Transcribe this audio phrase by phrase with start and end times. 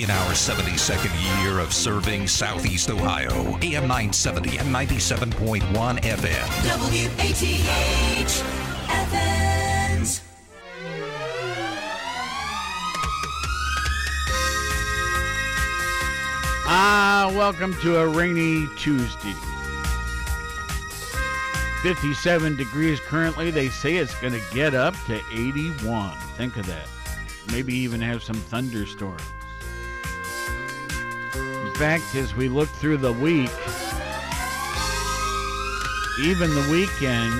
[0.00, 5.60] In our 72nd year of serving Southeast Ohio, AM 970 and 97.1
[6.00, 6.46] FM.
[6.80, 8.42] WATH
[8.88, 10.22] Athens.
[16.64, 19.34] Ah, welcome to a rainy Tuesday.
[21.82, 23.50] 57 degrees currently.
[23.50, 26.16] They say it's going to get up to 81.
[26.38, 26.88] Think of that.
[27.52, 29.20] Maybe even have some thunderstorms.
[31.80, 33.48] Fact, as we look through the week,
[36.20, 37.32] even the weekend,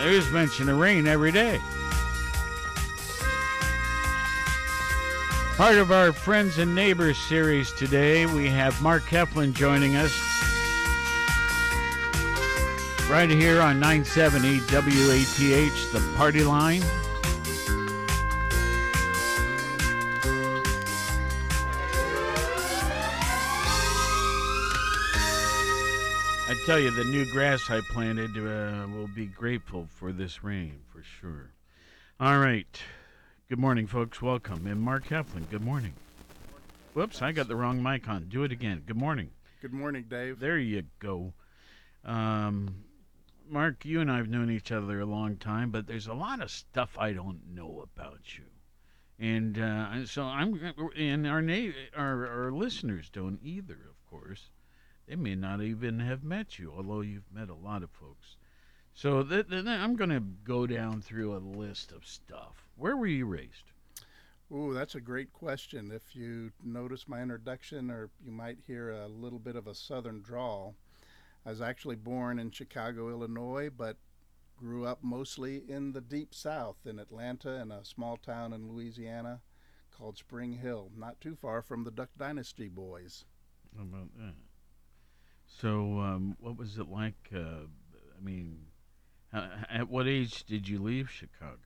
[0.00, 1.60] there's mention of rain every day.
[5.56, 10.10] Part of our Friends and Neighbors series today, we have Mark Heflin joining us
[13.08, 16.82] right here on 970 WATH, the party line.
[26.66, 31.02] Tell you, the new grass I planted uh, will be grateful for this rain for
[31.02, 31.52] sure.
[32.18, 32.80] All right.
[33.48, 34.20] Good morning, folks.
[34.20, 34.66] Welcome.
[34.66, 35.94] And Mark Heflin, good morning.
[36.94, 38.24] Whoops, I got the wrong mic on.
[38.28, 38.82] Do it again.
[38.84, 39.30] Good morning.
[39.62, 40.38] Good morning, Dave.
[40.38, 41.32] There you go.
[42.04, 42.84] Um,
[43.48, 46.42] Mark, you and I have known each other a long time, but there's a lot
[46.42, 48.44] of stuff I don't know about you.
[49.18, 54.50] And uh, so I'm, and our, na- our our listeners don't either, of course.
[55.10, 58.36] They may not even have met you, although you've met a lot of folks.
[58.94, 62.68] So th- th- I'm going to go down through a list of stuff.
[62.76, 63.72] Where were you raised?
[64.52, 65.90] Ooh, that's a great question.
[65.90, 70.22] If you notice my introduction, or you might hear a little bit of a southern
[70.22, 70.76] drawl,
[71.44, 73.96] I was actually born in Chicago, Illinois, but
[74.56, 79.40] grew up mostly in the deep south in Atlanta in a small town in Louisiana
[79.90, 83.24] called Spring Hill, not too far from the Duck Dynasty boys.
[83.76, 84.34] How about that?
[85.58, 87.28] So, um, what was it like?
[87.34, 87.66] Uh,
[88.16, 88.66] I mean,
[89.32, 91.58] at what age did you leave Chicago?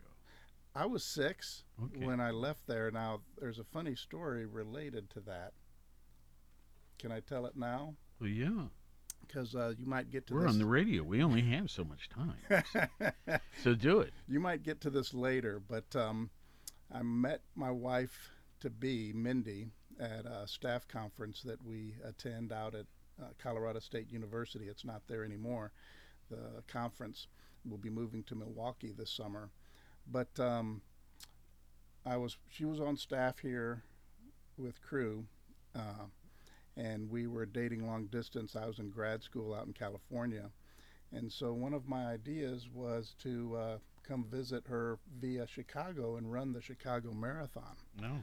[0.74, 2.04] I was six Okay.
[2.04, 2.90] when I left there.
[2.90, 5.52] Now, there's a funny story related to that.
[6.98, 7.94] Can I tell it now?
[8.20, 8.64] Well, yeah.
[9.26, 10.52] Because uh, you might get to We're this.
[10.52, 11.02] on the radio.
[11.02, 12.64] We only have so much time.
[13.62, 14.12] so do it.
[14.28, 16.30] you might get to this later, but um,
[16.92, 19.70] I met my wife to be, Mindy,
[20.00, 22.86] at a staff conference that we attend out at
[23.22, 24.66] uh, Colorado State University.
[24.66, 25.72] It's not there anymore.
[26.30, 27.28] The conference
[27.68, 29.50] will be moving to Milwaukee this summer.
[30.10, 30.82] But um,
[32.04, 33.82] I was, she was on staff here
[34.56, 35.24] with Cru,
[35.74, 36.06] uh,
[36.76, 38.56] and we were dating long distance.
[38.56, 40.50] I was in grad school out in California.
[41.12, 46.32] And so one of my ideas was to uh, come visit her via Chicago and
[46.32, 47.76] run the Chicago Marathon.
[48.00, 48.18] No.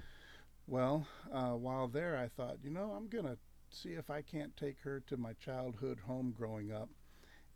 [0.67, 3.37] Well, uh, while there, I thought, you know, I'm going to
[3.71, 6.89] see if I can't take her to my childhood home growing up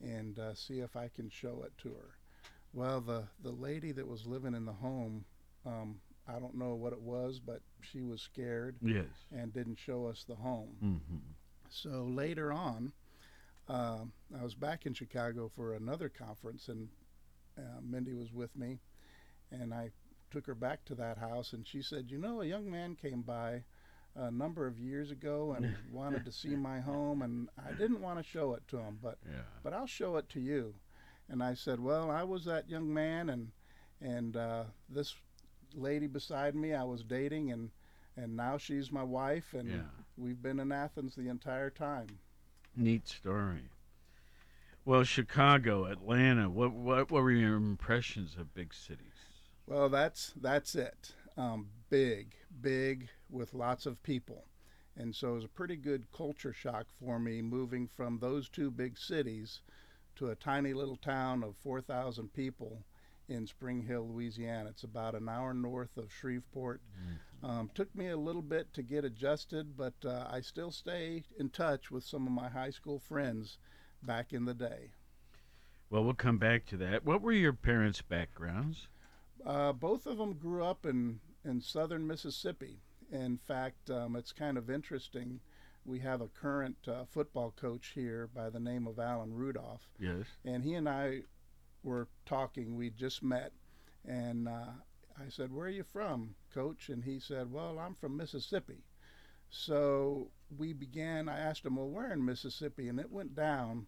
[0.01, 2.15] and uh, see if I can show it to her.
[2.73, 5.25] Well, the, the lady that was living in the home,
[5.65, 9.05] um, I don't know what it was, but she was scared Yes.
[9.31, 10.75] and didn't show us the home.
[10.83, 11.17] Mm-hmm.
[11.69, 12.91] So later on,
[13.69, 13.99] uh,
[14.37, 16.89] I was back in Chicago for another conference, and
[17.57, 18.79] uh, Mindy was with me,
[19.51, 19.91] and I
[20.31, 23.21] took her back to that house, and she said, "You know, a young man came
[23.21, 23.63] by
[24.15, 28.17] a number of years ago and wanted to see my home, and I didn't want
[28.17, 29.41] to show it to him, but Yeah.
[29.63, 30.75] but I'll show it to you."
[31.29, 33.51] And I said, "Well, I was that young man, and
[34.01, 35.15] and uh, this
[35.73, 37.71] lady beside me, I was dating, and
[38.17, 39.81] and now she's my wife, and Yeah.
[40.17, 42.19] we've been in Athens the entire time."
[42.75, 43.69] Neat story.
[44.85, 46.49] Well, Chicago, Atlanta.
[46.49, 49.41] What what, what were your impressions of big cities?
[49.65, 51.15] Well, that's that's it.
[51.37, 54.43] Um, big, big, with lots of people,
[54.97, 58.69] and so it was a pretty good culture shock for me moving from those two
[58.69, 59.61] big cities
[60.17, 62.83] to a tiny little town of 4,000 people
[63.29, 64.71] in Spring Hill, Louisiana.
[64.71, 66.81] It's about an hour north of Shreveport.
[67.41, 71.47] Um, took me a little bit to get adjusted, but uh, I still stay in
[71.49, 73.57] touch with some of my high school friends
[74.03, 74.91] back in the day.
[75.89, 77.05] Well, we'll come back to that.
[77.05, 78.89] What were your parents' backgrounds?
[79.45, 82.79] Uh, both of them grew up in, in southern Mississippi.
[83.11, 85.39] In fact, um, it's kind of interesting.
[85.85, 90.25] We have a current uh, football coach here by the name of Alan Rudolph, Yes.
[90.43, 91.21] and he and I
[91.83, 92.75] were talking.
[92.75, 93.51] We just met,
[94.03, 94.71] and uh,
[95.19, 98.83] I said, "Where are you from, Coach?" And he said, "Well, I'm from Mississippi."
[99.51, 101.29] So we began.
[101.29, 103.85] I asked him, "Well, where in Mississippi?" And it went down.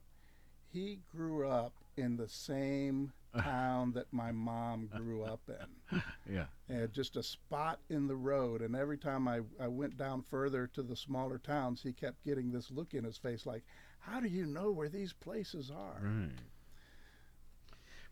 [0.71, 6.01] He grew up in the same town that my mom grew up in.
[6.29, 6.47] Yeah.
[6.67, 8.61] and just a spot in the road.
[8.61, 12.51] And every time I, I went down further to the smaller towns, he kept getting
[12.51, 13.63] this look in his face like,
[13.99, 16.01] How do you know where these places are?
[16.01, 16.31] Right.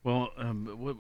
[0.06, 0.96] Well, um, but what,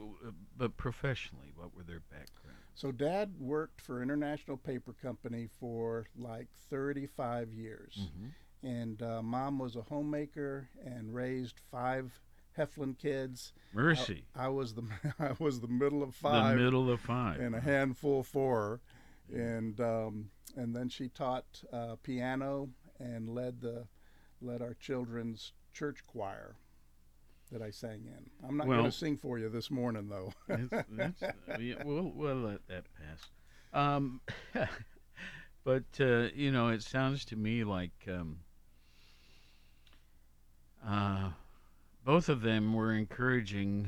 [0.57, 2.59] but professionally, what were their backgrounds?
[2.73, 7.99] So, dad worked for International Paper Company for like 35 years.
[8.01, 8.67] Mm-hmm.
[8.67, 12.19] And uh, mom was a homemaker and raised five
[12.57, 13.53] Heflin kids.
[13.73, 14.83] Mercy, I was the
[15.19, 16.57] I was the middle of five.
[16.57, 17.39] the middle of five.
[17.39, 18.79] and a handful for
[19.31, 19.37] her.
[19.37, 22.69] And um, and then she taught uh, piano
[22.99, 23.87] and led the
[24.41, 26.55] led our children's church choir
[27.51, 28.29] that I sang in.
[28.47, 30.31] I'm not going to sing for you this morning though.
[30.47, 33.29] That's, that's, yeah, we'll, we'll let that pass.
[33.73, 34.21] Um,
[35.63, 38.39] but uh, you know, it sounds to me like um,
[40.87, 41.29] uh,
[42.05, 43.87] both of them were encouraging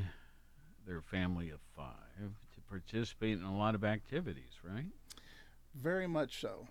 [0.86, 4.88] their family of five to participate in a lot of activities, right?
[5.76, 6.68] Very much so.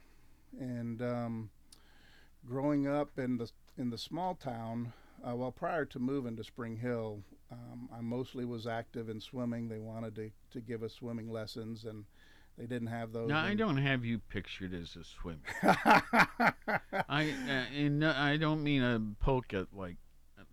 [0.58, 1.50] And um,
[2.44, 4.92] growing up in the in the small town,
[5.26, 7.20] uh, well, prior to moving to Spring Hill,
[7.52, 9.68] um, I mostly was active in swimming.
[9.68, 12.04] They wanted to, to give us swimming lessons, and
[12.56, 13.28] they didn't have those.
[13.28, 15.38] Now, I don't have you pictured as a swimmer.
[17.08, 19.96] I uh, and no, I don't mean a poke at like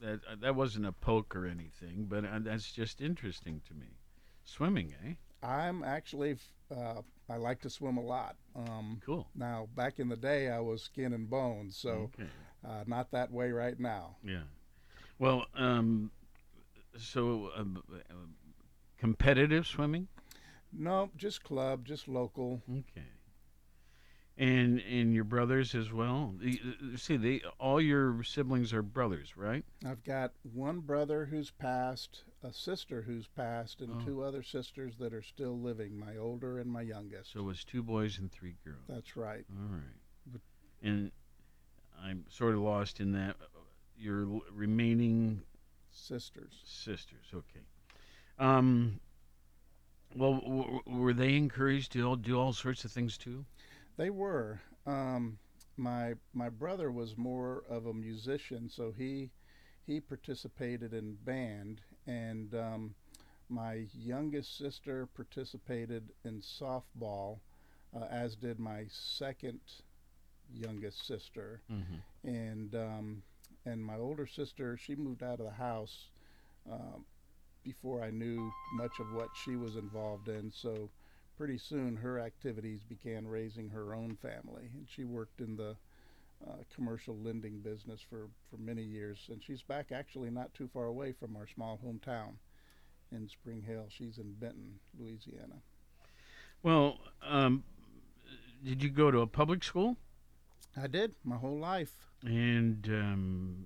[0.04, 0.42] that.
[0.42, 3.98] That wasn't a poke or anything, but uh, that's just interesting to me.
[4.44, 5.14] Swimming, eh?
[5.42, 6.38] I'm actually,
[6.70, 8.36] uh, I like to swim a lot.
[8.56, 9.28] Um, Cool.
[9.36, 12.30] now, back in the day, I was skin and bones, so okay.
[12.68, 14.18] uh, not that way right now.
[14.24, 14.44] Yeah.
[15.20, 16.12] Well, um,
[16.98, 18.14] so uh, uh,
[18.98, 20.08] competitive swimming.
[20.72, 22.62] No, just club, just local.
[22.70, 23.08] Okay.
[24.36, 26.34] And and your brothers as well.
[26.96, 29.64] See, they all your siblings are brothers, right?
[29.86, 34.04] I've got one brother who's passed, a sister who's passed, and Oh.
[34.06, 37.32] two other sisters that are still living, my older and my youngest.
[37.34, 38.82] So it was two boys and three girls.
[38.90, 39.46] That's right.
[39.56, 40.42] All right.
[40.82, 41.12] And
[42.02, 43.36] I'm sort of lost in that.
[43.96, 45.44] Your remaining
[45.92, 46.60] Sisters.
[46.66, 47.28] sisters.
[47.32, 47.62] Okay.
[48.40, 49.00] Um.
[50.16, 53.46] Well, w- were they encouraged to all do all sorts of things too?
[53.98, 54.62] They were.
[54.86, 55.40] Um,
[55.78, 59.31] my my brother was more of a musician, so he
[59.86, 62.95] he participated in band, and um,
[63.50, 67.40] my youngest sister participated in softball,
[67.95, 69.60] uh, as did my second
[70.54, 72.00] youngest sister, Mm-hmm.
[72.24, 73.24] and um,
[73.66, 76.10] and my older sister she moved out of the house
[76.72, 77.06] um,
[77.63, 80.89] before I knew much of what she was involved in, so
[81.38, 85.76] pretty soon her activities began raising her own family and she worked in the
[86.48, 90.86] uh, commercial lending business for, for many years and she's back actually not too far
[90.86, 92.34] away from our small hometown
[93.12, 93.86] in spring hill.
[93.90, 95.62] She's in benton louisiana.
[96.62, 97.64] Well, um,
[98.64, 99.98] did you go to a public school?
[100.76, 102.08] i did my whole life.
[102.24, 103.66] And um,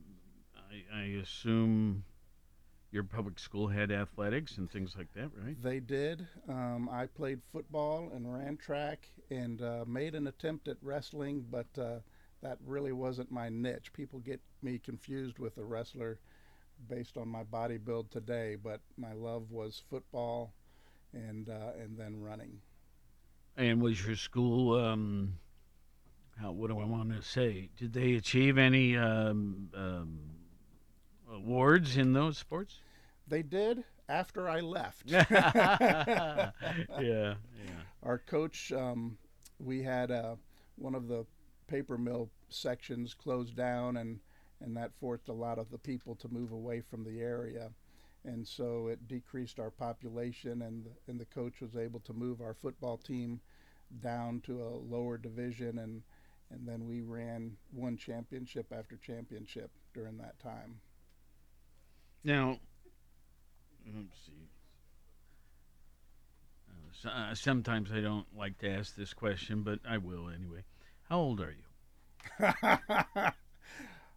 [0.58, 2.04] I, I assume
[2.98, 5.62] your public school had athletics and things like that, right?
[5.62, 10.78] they did um, i played football and ran track and uh, made an attempt at
[10.82, 12.00] wrestling but uh,
[12.42, 16.20] that really wasn't my niche people get me confused with a wrestler
[16.90, 20.54] based on my body build today but my love was football
[21.14, 22.60] and uh, and then running
[23.58, 25.40] And was your school, um,
[26.40, 27.70] how, what do I want to say?
[27.78, 30.20] Did they achieve any um, um,
[31.32, 32.80] awards in those sports?
[33.28, 35.04] They did after i left.
[35.12, 36.52] Yeah,
[37.00, 37.36] yeah.
[38.04, 39.18] our coach um,
[39.60, 40.36] we had uh,
[40.76, 41.26] one of the
[41.68, 44.20] paper mill sections closed down and
[44.62, 47.70] and that forced a lot of the people to move away from the area.
[48.26, 52.42] And so it decreased our population and the, and the coach was able to move
[52.42, 53.40] our football team
[54.02, 56.02] down to a lower division and
[56.50, 60.80] and then we ran one championship after championship during that time.
[62.24, 62.60] Now,
[63.96, 64.50] let's see.
[66.70, 70.64] Uh, so, uh, sometimes I don't like to ask this question, but I will anyway.
[71.10, 71.64] How old are you?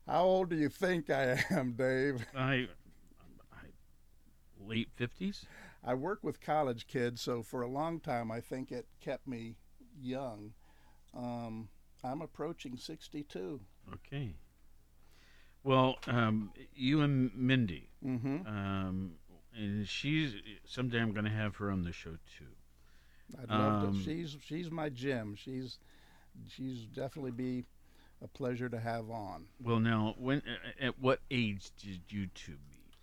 [0.07, 2.69] how old do you think i am dave I,
[3.53, 3.67] I
[4.59, 5.47] late fifties.
[5.85, 9.57] I work with college kids, so for a long time, I think it kept me
[10.01, 10.53] young.
[11.15, 11.69] Um,
[12.05, 13.61] I'm approaching 62.
[13.95, 14.35] Okay.
[15.63, 18.47] Well, um, you and Mindy, Mm-hmm.
[18.47, 19.13] um,
[19.57, 22.47] and she's someday I'm going to have her on the show too.
[23.41, 24.03] I'd love Um, to.
[24.03, 25.35] She's she's my gem.
[25.37, 25.79] She's
[26.49, 27.65] she's definitely be
[28.23, 29.47] a pleasure to have on.
[29.63, 30.43] Well, now, when
[30.81, 32.97] at what age did you two meet?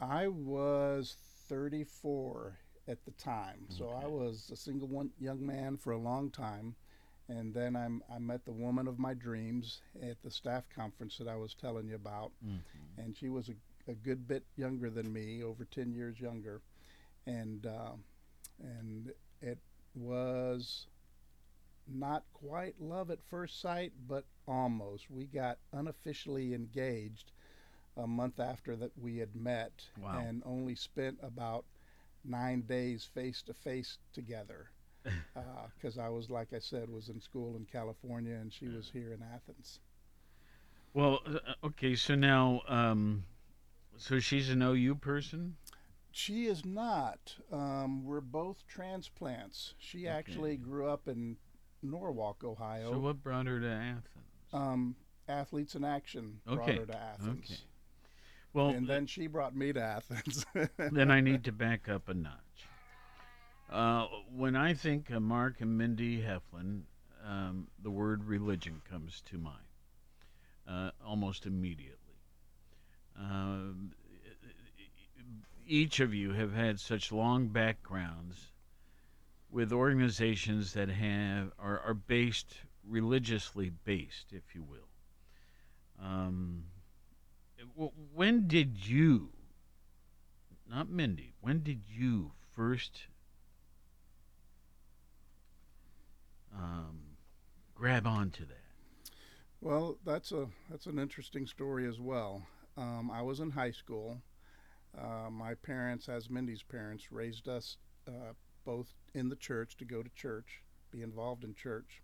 [0.00, 1.16] I was
[1.48, 2.58] 34
[2.88, 6.74] at the time, so I was a single one young man for a long time,
[7.28, 11.28] and then I'm, I met the woman of my dreams at the staff conference that
[11.28, 13.00] I was telling you about, Mm-hmm.
[13.00, 13.54] and she was a,
[13.88, 16.60] a good bit younger than me, over 10 years younger,
[17.26, 17.92] and uh,
[18.60, 19.12] and
[19.42, 19.58] it
[19.94, 20.86] was
[21.86, 25.10] not quite love at first sight, but almost.
[25.10, 27.32] We got unofficially engaged
[27.96, 30.18] a month after that we had met, Wow.
[30.26, 31.64] and only spent about
[32.24, 34.70] nine days face to face together.
[35.76, 39.12] Because I was, like I said, was in school in California, and she was here
[39.12, 39.80] in Athens.
[40.94, 43.24] Well, uh, okay, so now, um,
[43.96, 45.56] so she's an OU person.
[46.10, 47.34] She is not.
[47.50, 49.74] Um, we're both transplants.
[49.78, 51.36] She actually grew up in
[51.82, 52.92] Norwalk, Ohio.
[52.92, 54.04] So what brought her to Athens?
[54.52, 54.96] um,
[55.28, 57.50] Athletes in Action brought her to Athens.
[57.50, 57.60] okay.
[58.52, 60.46] Well, and then she brought me to Athens.
[60.78, 62.38] then I need to back up a notch.
[63.70, 66.82] Uh, when I think of Mark and Mindy Heflin,
[67.26, 69.56] um, the word religion comes to mind
[70.68, 71.98] uh, almost immediately.
[73.18, 73.92] Um,
[75.66, 78.52] each of you have had such long backgrounds
[79.50, 82.54] with organizations that have are, are based
[82.86, 84.88] religiously based, if you will.
[86.04, 86.64] Um,
[88.12, 89.30] when did you
[90.68, 91.34] not Mindy.
[91.40, 93.06] When did you first
[96.54, 97.00] um,
[97.74, 98.58] grab onto that?
[99.60, 102.42] well, that's a that's an interesting story as well.
[102.76, 104.20] Um, I was in high school.
[104.96, 107.76] Uh, my parents, as Mindy's parents, raised us
[108.06, 108.32] uh,
[108.64, 112.02] both in the church to go to church, be involved in church,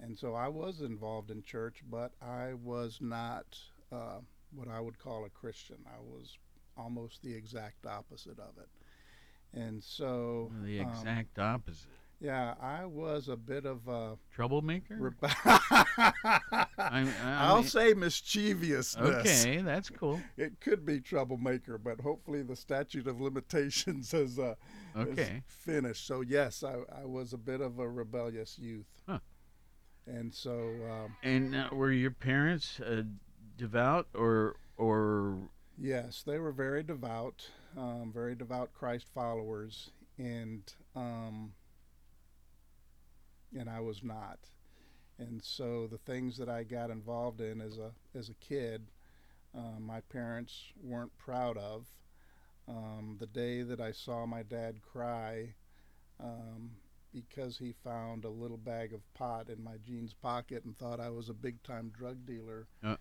[0.00, 3.58] and so I was involved in church, but I was not
[3.92, 4.20] uh,
[4.54, 5.78] what I would call a Christian.
[5.86, 6.38] I was
[6.76, 8.68] almost the exact opposite of it,
[9.58, 11.88] and so The um, exact opposite.
[12.20, 14.18] Yeah, I was a bit of a.
[14.30, 15.14] Troublemaker?
[15.22, 19.44] I I'll say mischievousness.
[19.44, 20.20] Okay, that's cool.
[20.36, 24.54] It could be troublemaker, but hopefully the statute of limitations has, uh,
[24.94, 25.42] Okay.
[25.46, 26.06] finished.
[26.06, 28.86] So yes, I, I was a bit of a rebellious youth.
[29.08, 29.20] Huh.
[30.06, 33.02] And so um, And uh, were your parents uh,
[33.56, 35.38] devout or or
[35.78, 37.48] yes, they were very devout,
[37.78, 40.62] um, very devout Christ followers, and
[40.96, 41.52] um,
[43.56, 44.38] and I was not.
[45.18, 48.90] And so the things that I got involved in as a as a kid,
[49.54, 51.86] uh, my parents weren't proud of.
[52.68, 55.54] Um, the day that I saw my dad cry
[56.20, 56.72] um,
[57.12, 61.10] because he found a little bag of pot in my jeans pocket and thought I
[61.10, 62.96] was a big time drug dealer uh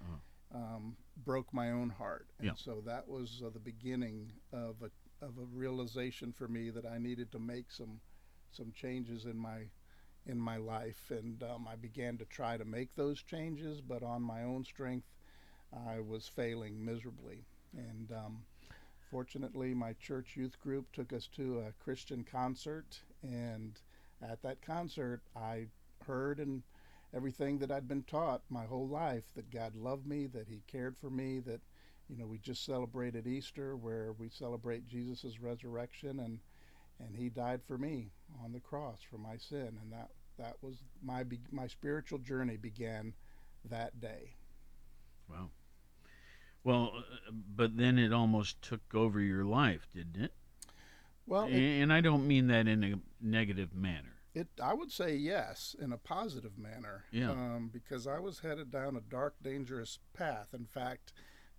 [0.53, 2.27] um, broke my own heart.
[2.39, 2.53] And Yeah.
[2.55, 4.89] so that was uh, the beginning of a
[5.23, 7.99] of a realization for me that I needed to make some
[8.51, 9.69] some changes in my
[10.29, 14.21] in my life, and um, I began to try to make those changes, but on
[14.21, 15.07] my own strength,
[15.87, 17.45] I was failing miserably.
[17.75, 18.43] And um,
[19.09, 23.79] fortunately, my church youth group took us to a Christian concert, and
[24.21, 25.67] at that concert, I
[26.05, 26.61] heard and
[27.13, 30.95] everything that I'd been taught my whole life that God loved me, that He cared
[30.95, 31.61] for me, that
[32.07, 36.39] you know we just celebrated Easter where we celebrate Jesus' resurrection and
[36.99, 38.11] and He died for me
[38.43, 40.09] on the cross for my sin, and that
[40.39, 43.13] that was my my spiritual journey began
[43.65, 44.35] that day.
[45.29, 45.49] wow.
[46.63, 50.33] Well, uh, but then it almost took over your life, didn't it?
[51.25, 54.15] Well, it, and I don't mean that in a negative manner.
[54.33, 57.05] it I would say yes in a positive manner.
[57.11, 57.31] Yeah.
[57.31, 60.47] Um, because I was headed down a dark, dangerous path.
[60.53, 61.13] In fact,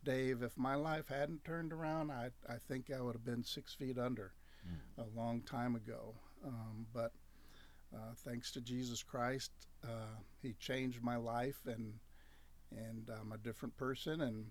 [0.05, 3.75] Dave, if my life hadn't turned around, I I think I would have been six
[3.75, 4.33] feet under
[4.99, 6.15] a long time ago.
[6.45, 7.13] Um, but
[7.94, 9.50] uh, thanks to Jesus Christ,
[9.85, 11.94] uh, He changed my life, and
[12.70, 14.20] and I'm a different person.
[14.20, 14.47] And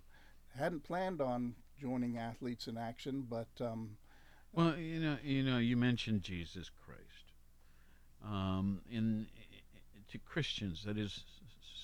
[0.56, 3.96] hadn't planned on joining Athletes in Action, but um,
[4.52, 7.32] Well, you know, you know, you mentioned Jesus Christ.
[8.24, 9.28] Um, in
[10.10, 11.24] to Christians, that is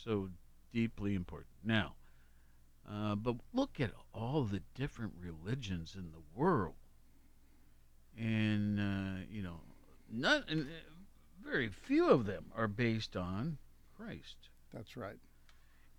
[0.05, 0.29] so
[0.73, 1.49] deeply important.
[1.65, 1.95] Now,
[2.91, 6.75] uh, but look at all the different religions in the world,
[8.19, 9.61] and uh, you know,
[10.29, 10.41] uh,
[11.47, 13.59] very few of them are based on
[13.97, 14.37] Christ,
[14.73, 15.19] that's right.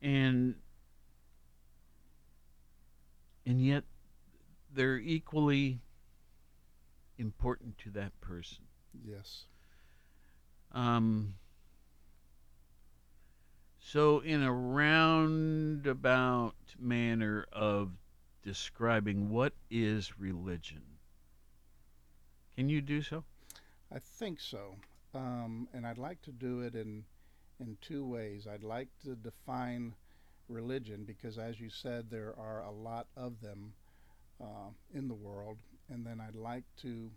[0.01, 0.56] and
[3.46, 3.84] and yet
[4.74, 5.80] they're equally
[7.18, 8.63] important to that person.
[9.04, 9.46] Yes.
[10.74, 11.36] Um,
[13.80, 17.92] so, in a roundabout manner of
[18.44, 20.82] describing what is religion.
[22.56, 23.24] Can you do so?
[23.94, 24.75] I think so,
[25.13, 27.03] um, and I'd like to do it in
[27.59, 28.47] in two ways.
[28.47, 29.95] I'd like to define
[30.47, 33.73] religion because, as you said, there are a lot of them
[34.39, 35.57] uh, in the world,
[35.89, 37.09] and then I'd like to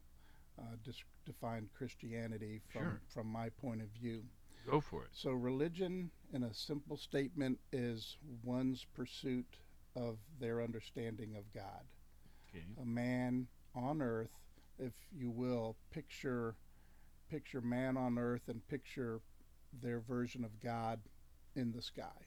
[0.59, 3.01] uh, dis- define Christianity from Sure.
[3.09, 4.23] from my point of view.
[4.67, 5.11] Go for it.
[5.13, 9.57] So, religion, in a simple statement, is one's pursuit
[9.97, 11.85] of their understanding of God.
[12.49, 12.65] Okay.
[12.81, 14.39] A man on earth,
[14.79, 16.57] if you will, picture
[17.31, 19.21] picture man on earth and picture
[19.83, 21.01] their version of God
[21.55, 22.27] in the sky.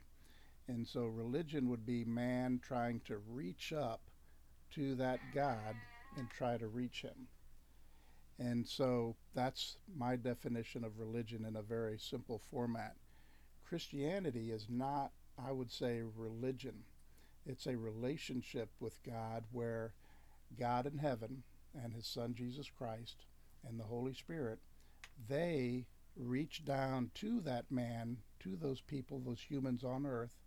[0.67, 4.01] And so religion would be man trying to reach up
[4.75, 5.75] to that God
[6.17, 7.27] and try to reach him.
[8.39, 12.95] And so that's my definition of religion in a very simple format.
[13.67, 16.83] Christianity is not, I would say, religion.
[17.45, 19.93] It's a relationship with God where
[20.57, 21.43] God in heaven
[21.73, 23.25] and his son Jesus Christ
[23.67, 24.59] and the Holy Spirit,
[25.27, 30.37] they reach down to that man, to those people, those humans on earth,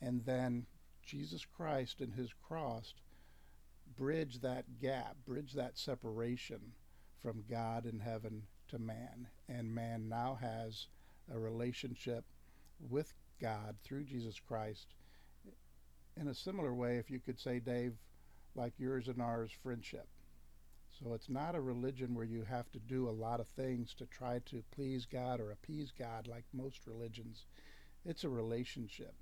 [0.00, 0.66] and then
[1.04, 2.94] Jesus Christ and his cross
[3.96, 6.72] bridge that gap, bridge that separation
[7.22, 9.28] from God in heaven to man.
[9.48, 10.86] And man now has
[11.32, 12.24] a relationship
[12.88, 14.94] with God through Jesus Christ.
[16.16, 17.94] In a similar way, if you could say, Dave,
[18.54, 20.06] like yours and ours friendship.
[21.02, 24.06] So it's not a religion where you have to do a lot of things to
[24.06, 27.46] try to please God or appease God like most religions.
[28.04, 29.14] It's a relationship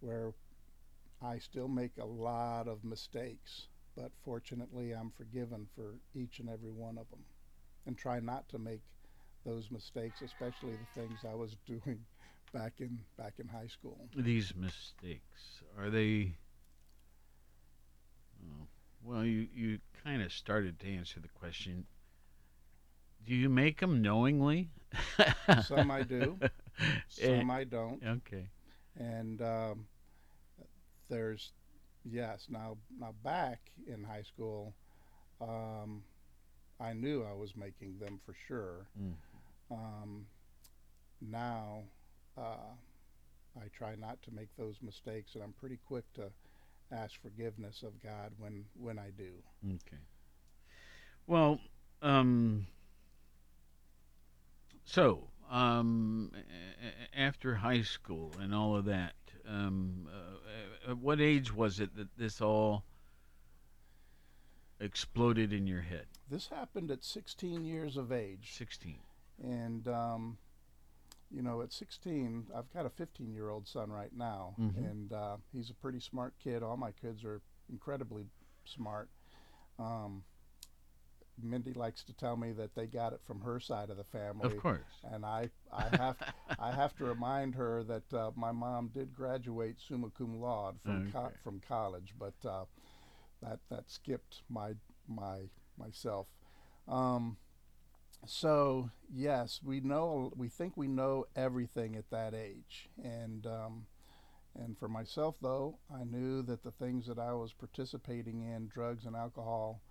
[0.00, 0.32] where
[1.22, 6.72] I still make a lot of mistakes, but fortunately I'm forgiven for each and every
[6.72, 7.24] one of them
[7.86, 8.82] and try not to make
[9.46, 12.04] those mistakes, especially the things I was doing
[12.52, 13.98] back in back in high school.
[14.14, 16.34] These mistakes are they?
[18.44, 18.66] Oh,
[19.04, 21.86] well, you you kind of started to answer the question.
[23.24, 24.70] Do you make them knowingly?
[25.66, 26.38] Some I do,
[27.08, 28.02] some I don't.
[28.04, 28.48] Okay.
[28.98, 29.86] and um,
[31.08, 31.52] there's
[32.04, 34.74] yes now now back in high school
[35.40, 36.02] um,
[36.80, 39.14] i knew i was making them for sure Mm.
[39.70, 40.26] um,
[41.20, 41.82] now
[42.36, 42.74] uh,
[43.60, 46.22] i try not to make those mistakes and i'm pretty quick to
[46.92, 49.30] ask forgiveness of god when when i do
[49.64, 49.98] Okay.
[51.26, 51.60] Well,
[52.02, 52.66] um,
[54.84, 59.14] so um, a- after high school and all of that,
[59.48, 62.82] um, uh, at what age was it that this all
[64.80, 66.06] exploded in your head?
[66.28, 68.98] this happened at 16 years of age Sixteen.
[69.42, 70.38] and um,
[71.34, 74.76] you know at 16 i've got a 15 year old son right now Mhm.
[74.90, 77.40] and uh, he's a pretty smart kid all my kids are
[77.70, 78.26] incredibly
[78.64, 79.08] smart
[79.78, 80.22] um,
[81.42, 84.56] mindy likes to tell me that they got it from her side of the family
[84.56, 84.80] Of course.
[85.12, 86.16] and I, I have
[86.58, 91.10] I have to remind her that uh, my mom did graduate summa cum laude from
[91.10, 92.64] co- from college, but uh,
[93.42, 94.74] that that skipped my
[95.08, 96.26] my myself.
[96.86, 97.36] Um,
[98.26, 103.86] so yes, we know we think we know everything at that age, and um,
[104.58, 109.04] and for myself though, I knew that the things that I was participating in, drugs
[109.06, 109.82] and alcohol,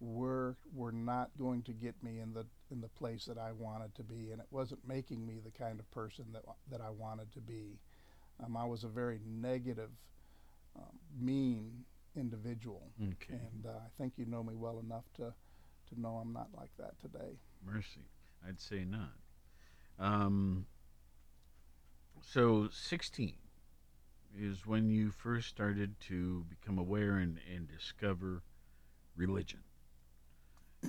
[0.00, 3.94] were were not going to get me in the in the place that I wanted
[3.96, 7.32] to be, and it wasn't making me the kind of person that that I wanted
[7.34, 7.78] to be.
[8.44, 9.90] Um, I was a very negative,
[10.76, 11.84] um, mean
[12.16, 13.40] individual, Okay.
[13.40, 15.32] and uh, I think you know me well enough to
[15.88, 17.38] to know I'm not like that today.
[17.64, 18.08] Mercy.
[18.46, 19.14] I'd say not.
[19.98, 20.66] Um,
[22.22, 23.34] so, 16
[24.38, 28.42] is when you first started to become aware and, and discover
[29.16, 29.60] religion.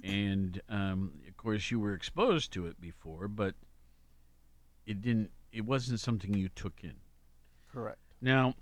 [0.04, 3.56] And um, of course, you were exposed to it before, but
[4.86, 5.32] it didn't.
[5.52, 6.96] It wasn't something you took in.
[7.74, 8.00] Correct.
[8.22, 8.56] Now,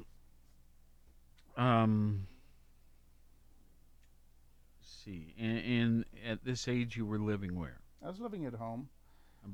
[1.56, 2.26] um,
[4.80, 7.80] let's see, and, and at this age, you were living where?
[8.10, 8.90] I was living at home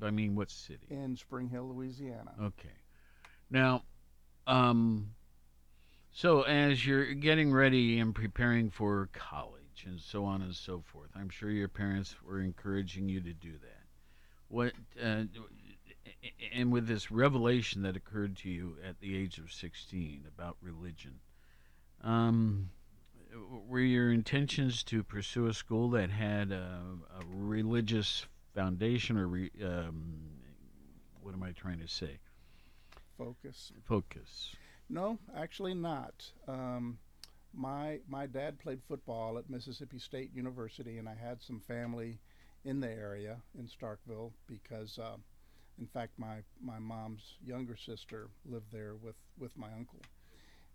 [0.02, 0.88] I mean, what city?
[0.90, 2.32] in Spring Hill, Louisiana.
[2.42, 2.78] Okay.
[3.50, 3.84] Now,
[4.48, 5.10] um,
[6.14, 11.10] so as you're getting ready and preparing for college and so on and so forth,
[11.18, 13.84] I'm sure your parents were encouraging you to do that.
[14.48, 14.72] What,
[15.04, 15.24] uh,
[16.54, 21.20] and with this revelation that occurred to you at the age of 16 about religion,
[22.02, 22.70] um,
[23.68, 26.80] were your intentions to pursue a school that had a,
[27.20, 30.16] a religious foundation or re, um,
[31.22, 32.18] what am I trying to say?
[33.18, 33.72] Focus.
[33.84, 34.56] Focus.
[34.90, 36.32] No, actually not.
[36.48, 36.98] Um,
[37.54, 42.20] my my dad played football at Mississippi State University, and I had some family
[42.64, 45.18] in the area in Starkville because, uh,
[45.80, 50.02] in fact, my my mom's younger sister lived there with with my uncle,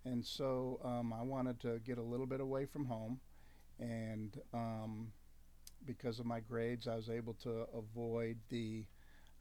[0.04, 3.20] and so um, I wanted to get a little bit away from home,
[3.78, 5.12] and um,
[5.84, 8.86] because of my grades, I was able to avoid the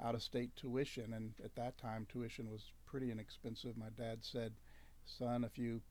[0.01, 1.13] out of state tuition.
[1.13, 3.77] And at that time, tuition was pretty inexpensive.
[3.77, 4.53] My dad said,
[5.05, 5.81] "Son, if you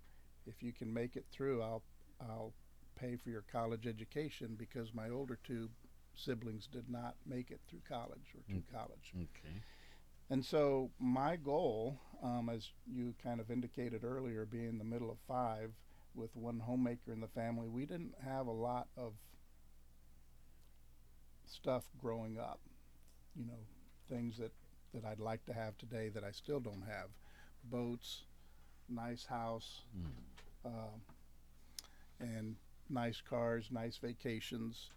[0.46, 1.82] if you can make it through, I'll
[2.20, 2.54] I'll
[2.96, 5.70] pay for your college education." Because my older two
[6.14, 8.72] siblings did not make it through college or to Mm.
[8.72, 9.14] college.
[9.14, 9.62] Okay.
[10.30, 15.18] And so my goal, um, as you kind of indicated earlier, being the middle of
[15.20, 15.72] five
[16.14, 19.14] with one homemaker in the family, we didn't have a lot of
[21.50, 22.60] stuff growing up.
[23.36, 23.58] You know,
[24.08, 24.52] things that,
[24.94, 27.08] that I'd like to have today that I still don't have.
[27.64, 28.24] Boats,
[28.88, 29.82] nice house,
[30.64, 31.02] um,
[32.20, 32.56] and
[32.88, 34.90] nice cars, nice vacations.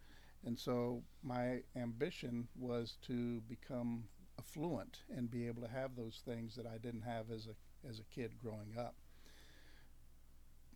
[0.45, 4.05] And so my ambition was to become
[4.39, 7.55] affluent and be able to have those things that I didn't have as a
[7.87, 8.95] as a kid growing up.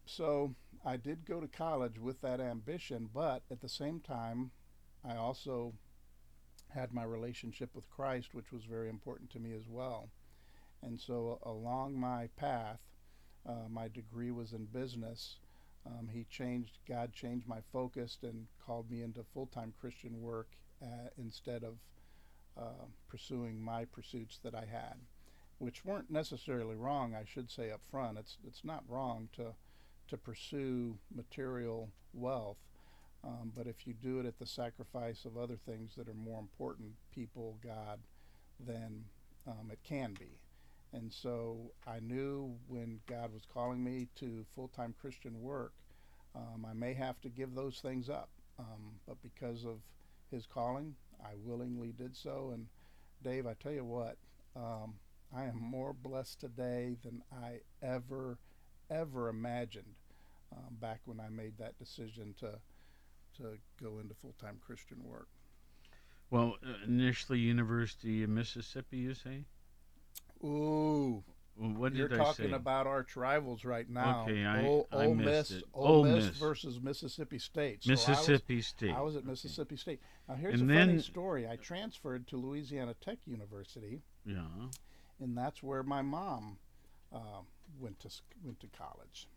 [0.05, 4.51] So I did go to college with that ambition, but at the same time,
[5.07, 5.73] I also
[6.69, 10.09] had my relationship with Christ, which was very important to me as well.
[10.81, 12.79] And so along my path,
[13.47, 15.37] uh, my degree was in business.
[15.85, 20.49] Um, he changed, God changed my focus and called me into full time Christian work
[20.81, 21.75] uh, instead of
[22.57, 24.95] uh, pursuing my pursuits that I had,
[25.59, 27.13] which weren't necessarily wrong.
[27.13, 29.53] I should say up front, it's it's not wrong to
[30.07, 32.57] to pursue material wealth,
[33.25, 36.39] um, but if you do it at the sacrifice of other things that are more
[36.39, 37.99] important, people, God,
[38.59, 39.03] then
[39.47, 40.29] um, it can be.
[40.93, 41.57] And so
[41.87, 45.73] I knew when God was calling me to full time Christian work,
[46.35, 48.29] um, I may have to give those things up.
[48.59, 49.79] Um, but because of
[50.31, 52.51] His calling, I willingly did so.
[52.53, 52.67] And
[53.23, 54.17] Dave, I tell you what,
[54.55, 54.93] um,
[55.35, 58.37] I am more blessed today than I ever,
[58.89, 59.95] ever imagined
[60.55, 62.59] um, back when I made that decision to
[63.37, 65.27] to go into full time Christian work.
[66.31, 69.45] Well, uh, initially, University of Mississippi, you say?
[70.43, 71.23] Ooh,
[71.55, 72.51] Well, what you're did I talking say?
[72.55, 74.23] about arch rivals right now.
[74.23, 75.63] Okay, I- Ole, I Ole missed Miss, it.
[75.73, 76.37] Ole Ole Miss, Miss.
[76.37, 77.83] versus Mississippi State.
[77.83, 78.91] So I was- Mississippi State.
[78.91, 79.29] I was at Okay.
[79.29, 80.01] Mississippi State.
[80.27, 81.47] Now here's And a funny story.
[81.47, 84.47] I transferred to Louisiana Tech University, Yeah.
[85.19, 86.57] and that's where my mom
[87.11, 87.41] uh,
[87.79, 88.09] went to
[88.43, 89.27] went to college.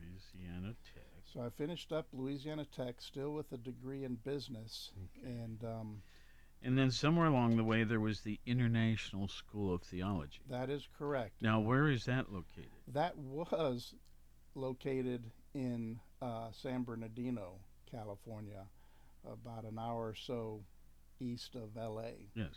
[0.00, 1.03] Louisiana Tech.
[1.34, 4.92] So I finished up Louisiana Tech, still with a degree in business,
[5.24, 6.02] and um,
[6.62, 10.40] And then somewhere along the way, there was the International School of Theology.
[10.48, 11.32] that is correct.
[11.42, 12.70] Now, where is that located?
[12.92, 13.94] That was
[14.54, 17.54] located in uh, San Bernardino,
[17.90, 18.64] California,
[19.26, 20.60] about an hour or so
[21.20, 22.10] east of LA.
[22.34, 22.54] Yes.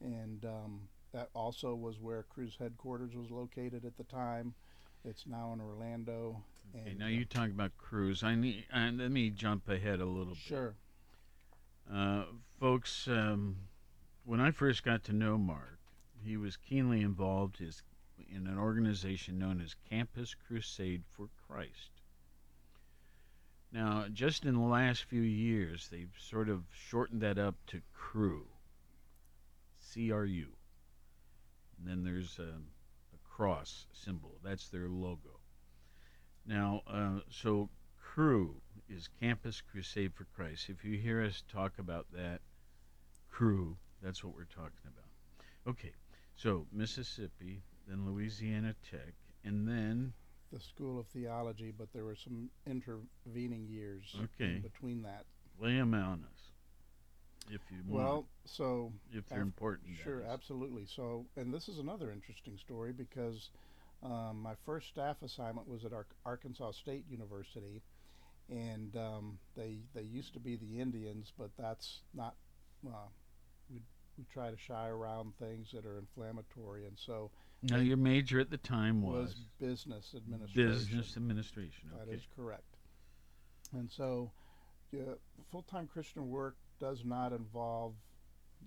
[0.00, 0.80] And um,
[1.12, 4.54] that also was where Cru's headquarters was located at the time.
[5.04, 6.42] It's now in Orlando.
[6.74, 8.22] Okay, and, now uh, you talk about cruise.
[8.22, 8.64] I need.
[8.72, 10.42] Uh, let me jump ahead a little bit.
[10.46, 10.74] Sure.
[11.92, 12.24] Uh,
[12.60, 13.56] folks, um,
[14.24, 15.78] when I first got to know Mark,
[16.22, 17.82] he was keenly involved his,
[18.30, 21.90] in an organization known as Campus Crusade for Christ.
[23.72, 28.46] Now, just in the last few years, they've sort of shortened that up to CRU.
[29.80, 30.48] C R U.
[31.78, 34.36] And then there's a, a cross symbol.
[34.42, 35.37] That's their logo.
[36.48, 37.68] Now, uh, so
[38.00, 38.54] Cru
[38.88, 40.70] is Campus Crusade for Christ.
[40.70, 42.40] If you hear us talk about that
[43.30, 45.04] Cru, that's what we're talking about.
[45.70, 45.92] Okay,
[46.36, 49.12] so Mississippi, then Louisiana Tech,
[49.44, 50.14] and then
[50.50, 54.56] The School of Theology, but there were some intervening years Okay.
[54.56, 55.26] in between that.
[55.60, 56.52] lay 'em on us,
[57.50, 59.96] if you want, Well, so if they're af- important.
[59.98, 60.86] Sure, absolutely.
[60.86, 63.50] So, and this is another interesting story because
[64.02, 67.82] um, my first staff assignment was at Ar- Arkansas State University,
[68.48, 72.34] and um, they they used to be the Indians, but that's not.
[72.86, 73.08] Uh,
[73.70, 73.82] we
[74.16, 77.30] we try to shy around things that are inflammatory, and so
[77.62, 80.70] Now, your major at the time was, was business administration.
[80.70, 81.90] business administration.
[81.92, 82.16] That Okay.
[82.16, 82.76] is correct.
[83.72, 84.30] And so,
[84.92, 85.14] yeah,
[85.50, 87.94] full-time Christian work does not involve,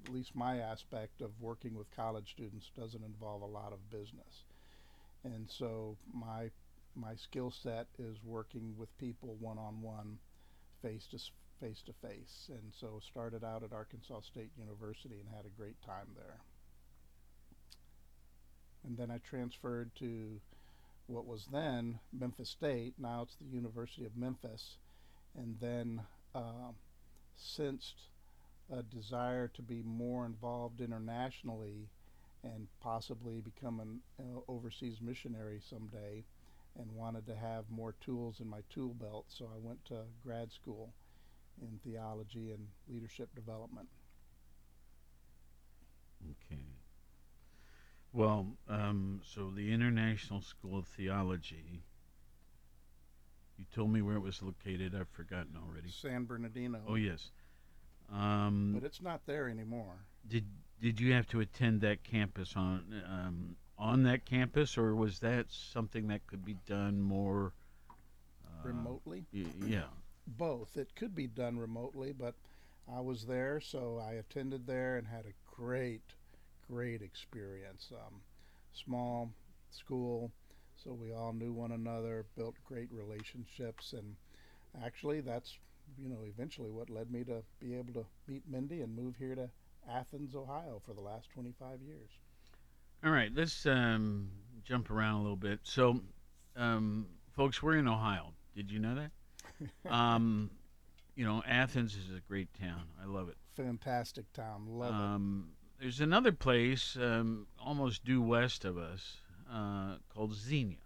[0.05, 4.43] at least my aspect of working with college students doesn't involve a lot of business.
[5.23, 6.49] And so my
[6.95, 10.17] my skill set is working with people one-on-one,
[10.81, 11.19] face to
[11.61, 12.49] face to face.
[12.49, 16.37] And so started out at Arkansas State University and had a great time there.
[18.83, 20.41] And then I transferred to
[21.07, 22.95] what was then Memphis State.
[22.97, 24.77] Now it's the University of Memphis,
[25.37, 26.01] and then
[26.33, 26.71] uh,
[27.35, 28.09] sensed
[28.71, 31.89] a desire to be more involved internationally
[32.43, 36.23] and possibly become an uh, overseas missionary someday
[36.79, 40.51] and wanted to have more tools in my tool belt so i went to grad
[40.51, 40.93] school
[41.61, 43.87] in theology and leadership development
[46.29, 46.61] Okay.
[48.13, 51.81] Well, um, so the International School of Theology.
[53.57, 54.95] You told me where it was located.
[54.95, 55.89] I've forgotten already.
[55.89, 57.31] san bernardino Oh yes.
[58.11, 59.95] Um, but it's not there anymore
[60.27, 60.45] did
[60.81, 65.51] did you have to attend that campus on um, on that campus, or was that
[65.51, 67.53] something that could be done more
[68.45, 69.83] uh, remotely y- yeah.
[70.27, 70.77] both.
[70.77, 72.35] It could be done remotely, but
[72.91, 76.13] I was there, so I attended there and had a great,
[76.69, 77.91] great experience.
[77.93, 78.21] Um,
[78.73, 79.31] small
[79.71, 80.31] school,
[80.75, 84.15] so we all knew one another, built great relationships, and
[84.83, 85.57] actually, that's
[85.97, 89.35] you know eventually what led me to be able to meet Mindy and move here
[89.35, 89.49] to
[89.89, 92.09] Athens, Ohio, for the last 25 years.
[93.03, 94.29] All right, let's um,
[94.63, 95.59] jump around a little bit.
[95.63, 96.01] So,
[96.55, 98.33] um, folks, we're in Ohio.
[98.55, 99.91] Did you know that?
[99.91, 100.51] um,
[101.15, 102.83] you know, Athens is a great town.
[103.01, 103.37] I love it.
[103.55, 104.95] Fantastic town, love it.
[104.95, 109.17] Um, there's another place um, almost due west of us
[109.51, 110.77] uh, called Xenia.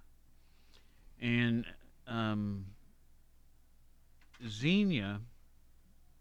[1.22, 1.66] And
[2.08, 2.68] um,
[4.48, 5.20] Xenia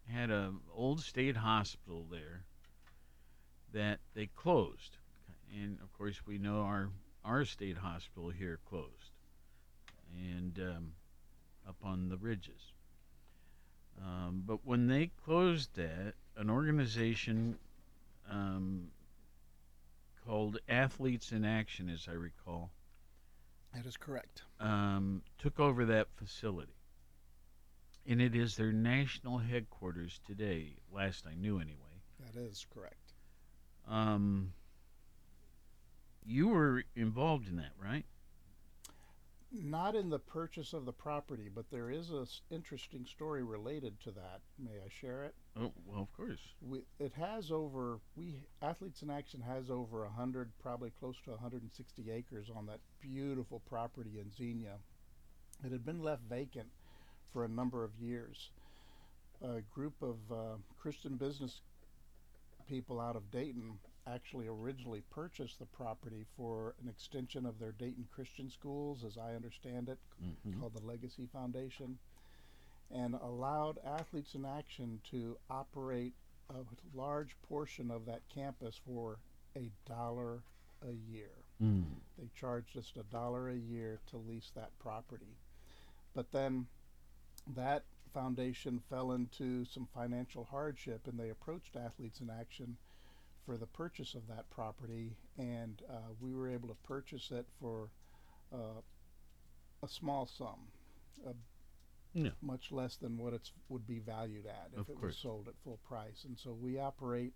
[0.08, 2.44] had an old state hospital there
[3.74, 4.96] that they closed.
[5.52, 6.88] And of course, we know our
[7.24, 9.10] our state hospital here closed,
[10.14, 10.92] and um,
[11.68, 12.72] up on the ridges.
[14.02, 17.56] Um, but when they closed that, an organization
[18.30, 18.88] um,
[20.26, 22.70] called Athletes in Action, as I recall,
[23.74, 24.42] That is correct.
[24.60, 26.72] um, took over that facility.
[28.06, 31.78] And it is their national headquarters today, last I knew anyway.
[32.20, 33.03] That is correct.
[33.88, 34.52] Um,
[36.24, 38.04] you were involved in that, right?
[39.52, 44.00] Not in the purchase of the property, but there is a s- interesting story related
[44.00, 44.40] to that.
[44.58, 45.34] May I share it?
[45.56, 46.40] Oh, well, of course.
[46.60, 51.30] We, it has over we athletes in action has over a hundred, probably close to
[51.30, 54.78] 160 acres on that beautiful property in Xenia.
[55.64, 56.66] It had been left vacant
[57.32, 58.50] for a number of years.
[59.40, 61.60] A group of uh, Christian business
[62.66, 68.06] people out of Dayton actually originally purchased the property for an extension of their Dayton
[68.12, 70.60] Christian schools, as I understand it, Mhm.
[70.60, 71.98] called the Legacy Foundation,
[72.90, 76.14] and allowed Athletes in Action to operate
[76.50, 79.18] a large portion of that campus for
[79.56, 80.42] a dollar
[80.82, 81.30] a year.
[81.60, 82.00] Mm.
[82.18, 85.38] They charged us a dollar a year to lease that property.
[86.12, 86.68] But then
[87.46, 92.76] that foundation fell into some financial hardship and they approached Athletes in Action
[93.44, 97.88] for the purchase of that property and uh, we were able to purchase it for
[98.52, 98.80] uh,
[99.82, 100.68] a small sum,
[101.26, 101.32] uh,
[102.14, 102.30] Yeah.
[102.40, 105.54] much less than what it would be valued at if Of it was sold at
[105.64, 106.24] full price.
[106.24, 107.34] And so we operate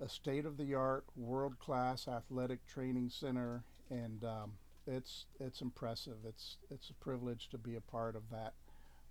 [0.00, 6.16] a state of the art, world class athletic training center, and um, it's it's impressive.
[6.24, 8.54] It's it's a privilege to be a part of that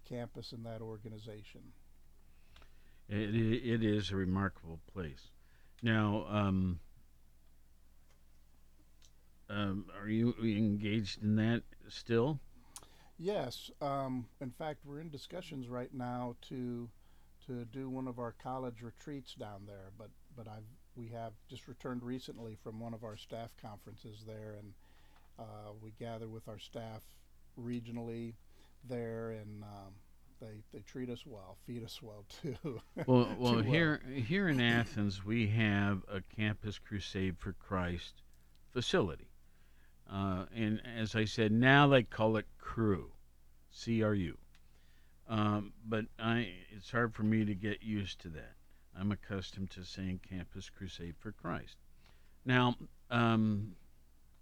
[0.07, 1.61] campus and that organization.
[3.09, 5.31] It, it is a remarkable place.
[5.83, 6.79] Now, um,
[9.49, 12.39] um, are you engaged in that still?
[13.17, 16.89] Yes, um, in fact, we're in discussions right now to
[17.47, 19.91] to do one of our college retreats down there.
[19.97, 20.63] But but I've
[20.95, 24.73] we have just returned recently from one of our staff conferences there, and
[25.39, 27.01] uh, we gather with our staff
[27.59, 28.33] regionally
[28.87, 29.93] there, and um,
[30.39, 32.55] they they treat us well, feed us well too.
[32.63, 33.61] Well, well, well.
[33.61, 38.23] here here in Athens, we have a Campus Crusade for Christ
[38.73, 39.29] facility,
[40.11, 43.11] uh, and as I said, now they call it Cru,
[43.71, 44.37] C R U.
[45.29, 48.55] Um, but I, it's hard for me to get used to that.
[48.99, 51.77] I'm accustomed to saying Campus Crusade for Christ.
[52.43, 52.75] Now,
[53.09, 53.73] um,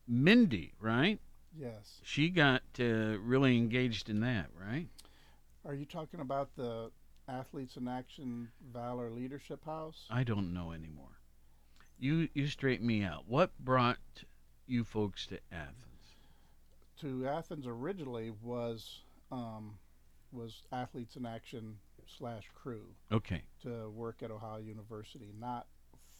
[0.08, 1.19] Mindy, right?
[1.57, 1.99] Yes.
[2.03, 4.88] She got uh, really engaged in that, right?
[5.65, 6.91] Are you talking about the
[7.27, 10.05] Athletes in Action Valor Leadership House?
[10.09, 11.19] I don't know anymore.
[11.99, 13.25] You you straighten me out.
[13.27, 13.97] What brought
[14.67, 15.75] you folks to Athens?
[17.01, 19.77] to Athens originally was um,
[20.33, 21.77] was Athletes in Action
[22.17, 22.81] slash Cru
[23.12, 23.41] Okay.
[23.63, 25.67] to work at Ohio University, not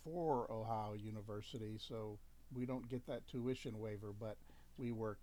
[0.04, 1.78] for Ohio University.
[1.78, 2.18] So
[2.54, 4.38] we don't get that tuition waiver, but
[4.80, 5.20] we work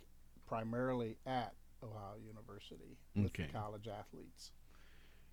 [0.46, 3.46] primarily at Ohio University with Okay.
[3.46, 4.52] the college athletes.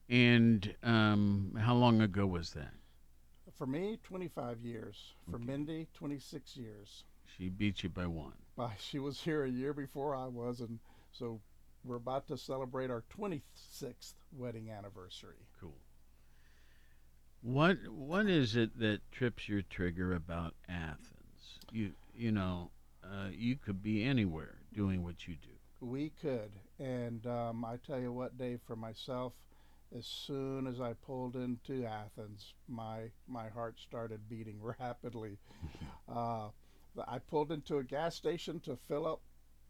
[0.09, 2.73] And um, how long ago was that?
[3.57, 5.13] For me, 25 years.
[5.29, 5.45] For Okay.
[5.45, 7.03] Mindy, 26 years.
[7.37, 8.33] She beat you by one.
[8.55, 10.79] But she was here a year before I was, and
[11.11, 11.41] so
[11.83, 15.47] we're about to celebrate our 26th wedding anniversary.
[15.59, 15.75] Cool.
[17.41, 21.59] What what is it that trips your trigger about Athens?
[21.71, 22.71] You you know,
[23.03, 25.49] uh, you could be anywhere doing what you do.
[25.85, 29.33] We could, and um, I tell you what, Dave, for myself,
[29.97, 35.37] as soon as I pulled into Athens, my my heart started beating rapidly.
[36.13, 36.49] uh,
[37.07, 39.21] I pulled into a gas station to fill up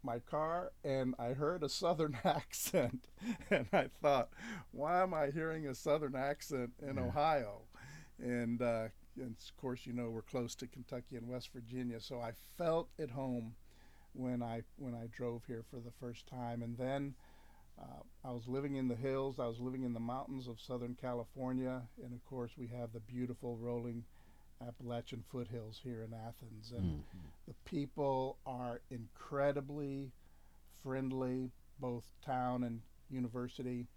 [0.03, 3.05] my car, and I heard a Southern accent,
[3.49, 4.29] and I thought,
[4.71, 7.03] why am I hearing a Southern accent in Yeah.
[7.03, 7.61] Ohio?
[8.19, 12.19] And, uh, and of course, you know we're close to Kentucky and West Virginia, so
[12.19, 13.55] I felt at home
[14.13, 17.15] when I when I drove here for the first time, and then
[17.81, 19.39] uh, I was living in the hills.
[19.39, 22.99] I was living in the mountains of Southern California, and of course we have the
[22.99, 24.03] beautiful rolling
[24.65, 27.31] Appalachian foothills here in Athens, and Mm.
[27.47, 30.11] the people are incredibly
[30.81, 33.87] friendly, both town and university.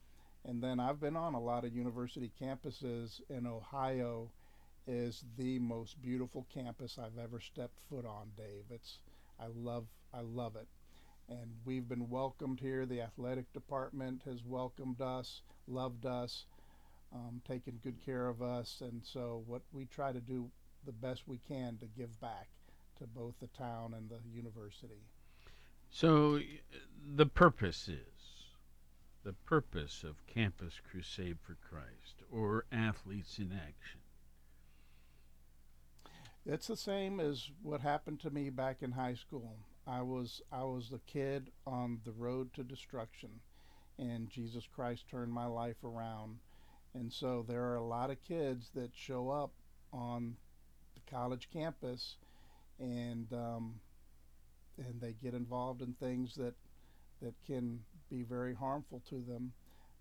[0.45, 4.31] And then I've been on a lot of university campuses, in Ohio
[4.87, 8.65] is the most beautiful campus I've ever stepped foot on, Dave.
[8.71, 8.99] It's
[9.41, 10.69] I love I love it.
[11.29, 12.87] And we've been welcomed here.
[12.87, 16.47] The athletic department has welcomed us, loved us,
[17.13, 18.81] um, taken good care of us.
[18.81, 20.51] And so, what we try to do
[20.85, 22.49] the best we can to give back
[22.99, 25.03] to both the town and the university.
[25.91, 26.41] So
[27.15, 28.17] the purpose is
[29.25, 34.01] the purpose of Campus Crusade for Christ or Athletes in Action.
[36.49, 39.57] It's the same as what happened to me back in high school.
[39.85, 43.41] I was I was the kid on the road to destruction,
[43.99, 46.39] and Jesus Christ turned my life around.
[46.95, 49.51] And so there are a lot of kids that show up
[49.93, 50.37] on
[50.95, 52.17] the college campus,
[52.79, 53.81] and um,
[54.79, 56.55] and they get involved in things that
[57.23, 59.53] that can be very harmful to them.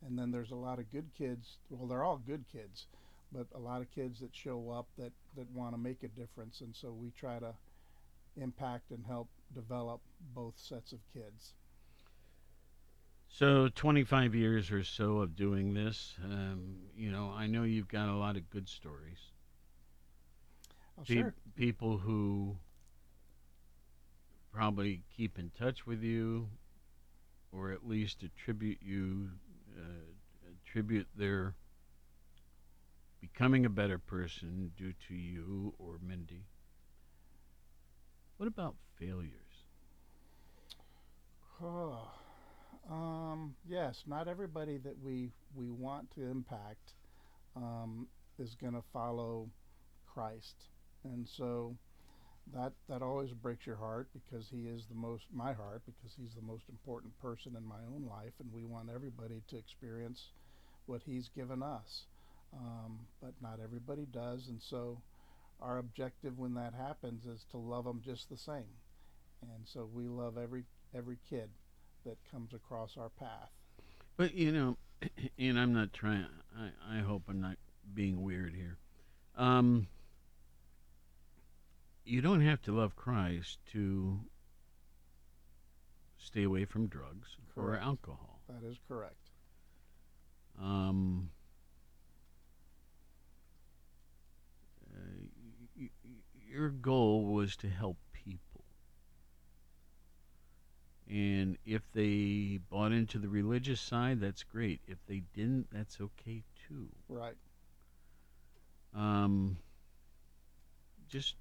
[0.05, 1.57] And then there's a lot of good kids.
[1.71, 2.85] Well, they're all good kids,
[3.31, 6.61] but a lot of kids that show up that that want to make a difference.
[6.61, 7.53] And so we try to
[8.37, 10.01] impact and help develop
[10.33, 11.53] both sets of kids.
[13.27, 18.07] So 25 years or so of doing this, um, you know, I know you've got
[18.07, 19.17] a lot of good stories.
[20.97, 21.33] Oh, Pe- sure.
[21.55, 22.57] People who
[24.53, 26.49] probably keep in touch with you,
[27.51, 29.31] or at least attribute you,
[29.77, 31.55] uh, attribute their
[33.33, 36.45] becoming a better person due to you or Mindy.
[38.37, 39.65] What about failures?
[41.61, 42.11] Oh,
[42.89, 46.93] um, yes, not everybody that we we want to impact
[47.55, 48.07] um,
[48.39, 49.49] is going to follow
[50.05, 50.55] Christ,
[51.03, 51.75] and so
[52.53, 56.35] that that always breaks your heart because he is the most my heart because he's
[56.35, 60.31] the most important person in my own life, and we want everybody to experience
[60.85, 62.05] what he's given us,
[62.53, 65.01] um, but not everybody does, and so
[65.61, 68.75] our objective when that happens is to love them just the same,
[69.41, 71.49] and so we love every every kid
[72.05, 73.49] that comes across our path.
[74.17, 74.77] But you know,
[75.39, 76.25] and I'm not trying.
[76.57, 77.57] I, I hope I'm not
[77.93, 78.77] being weird here.
[79.35, 79.87] Um,
[82.05, 84.19] you don't have to love Christ to
[86.17, 88.39] stay away from drugs or alcohol.
[88.47, 89.29] That is correct.
[90.61, 91.29] Um,
[94.93, 94.99] uh,
[95.77, 96.11] y- y-
[96.55, 98.63] your goal was to help people.
[101.09, 104.79] And if they bought into the religious side, that's great.
[104.87, 106.87] If they didn't, that's okay too.
[107.09, 107.35] Right.
[108.95, 109.57] Um,
[111.09, 111.35] just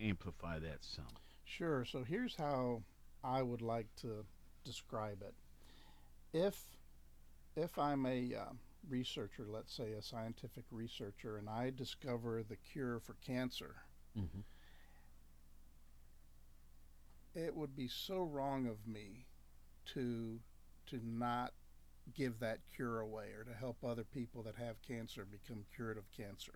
[0.00, 1.04] amplify that some.
[1.44, 1.84] Sure.
[1.84, 2.82] So here's how
[3.24, 4.24] I would like to
[4.64, 5.34] describe it.
[6.32, 6.56] If
[7.56, 8.52] if I'm a uh,
[8.88, 13.74] researcher, let's say a scientific researcher, and I discover the cure for cancer,
[14.18, 14.40] Mm-hmm.
[17.36, 19.26] it would be so wrong of me
[19.94, 20.40] to
[20.86, 21.52] to not
[22.14, 26.04] give that cure away or to help other people that have cancer become cured of
[26.16, 26.54] cancer.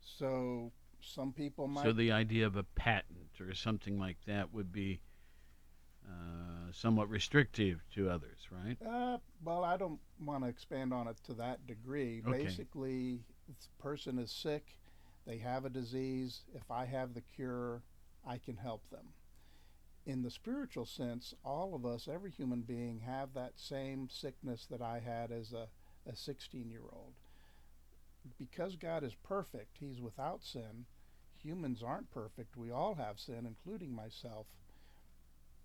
[0.00, 4.72] So some people might So the idea of a patent or something like that would
[4.72, 5.00] be
[6.06, 8.78] uh, somewhat restrictive to others, right?
[8.84, 12.22] Uh, well, I don't want to expand on it to that degree.
[12.26, 12.44] Okay.
[12.44, 14.64] Basically, the person is sick,
[15.28, 16.42] they have a disease.
[16.54, 17.82] If I have the cure,
[18.26, 19.14] I can help them.
[20.06, 24.80] in the spiritual sense, all of us, every human being, have that same sickness that
[24.80, 25.68] I had as a,
[26.10, 27.12] a 16 year old.
[28.38, 30.86] Because God is perfect, He's without sin.
[31.42, 32.56] Humans aren't perfect.
[32.56, 34.46] We all have sin, including myself.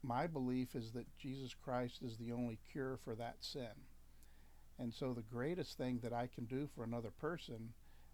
[0.04, 3.88] My belief is that Jesus Christ is the only cure for that sin.
[4.78, 7.74] And so, the greatest thing that I can do for another person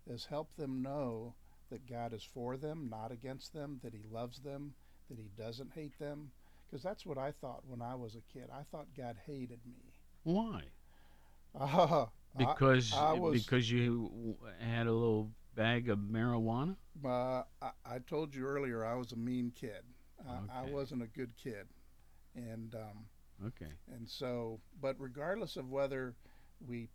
[0.09, 1.33] is help them know
[1.69, 4.73] that God is for them, not against them, that He loves them,
[5.09, 6.31] that He doesn't hate them.
[6.69, 8.49] Because that's what I thought when I was a kid.
[8.53, 9.93] I thought God hated me.
[10.23, 10.63] Why?
[11.59, 12.05] Uh,
[12.37, 16.75] Because I was- because you had a little bag of marijuana.
[17.03, 19.81] uh, I, I told you earlier I was a mean kid.
[20.29, 21.65] I, I wasn't a good kid.
[22.35, 23.07] And um,
[23.47, 23.71] Okay.
[23.91, 26.13] And so, but regardless of whether
[26.67, 26.89] we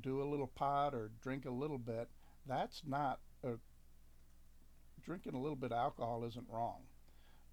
[0.00, 2.08] do a little pot or drink a little bit,
[2.46, 3.52] that's not a,
[5.04, 6.82] drinking a little bit of alcohol isn't wrong.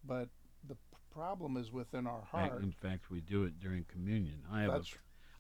[0.04, 0.30] But
[0.68, 0.80] the p-
[1.14, 2.64] problem is within our heart.
[2.64, 4.42] In fact, we do it during communion.
[4.52, 4.84] I have a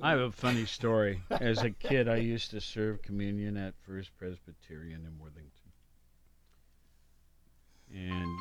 [0.03, 1.21] I have a funny story.
[1.31, 5.51] As a kid, I used to serve communion at First Presbyterian in Worthington.
[7.93, 8.37] And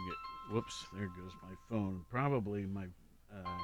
[0.50, 2.04] whoops, there goes my phone.
[2.08, 2.84] Probably my
[3.34, 3.60] um,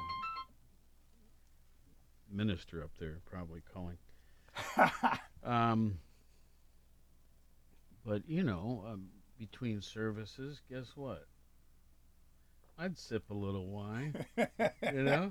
[2.31, 3.97] minister up there, probably calling.
[5.43, 5.97] um,
[8.07, 11.27] but you know, um, between services, guess what?
[12.79, 15.29] I'd sip a little wine, you know,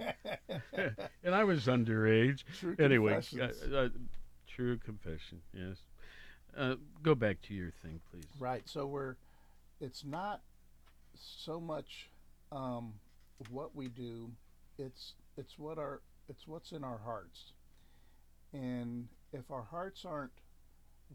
[1.24, 3.88] and I was underage true anyway, uh, uh,
[4.46, 5.40] true confession.
[5.54, 5.76] Yes.
[6.56, 8.24] Uh, go back to your thing, please.
[8.38, 8.62] Right.
[8.66, 9.16] So we're,
[9.80, 10.40] it's not
[11.14, 12.10] so much
[12.50, 12.94] um,
[13.50, 14.30] what we do.
[14.78, 17.52] It's it's what our it's what's in our hearts.
[18.52, 20.32] And if our hearts aren't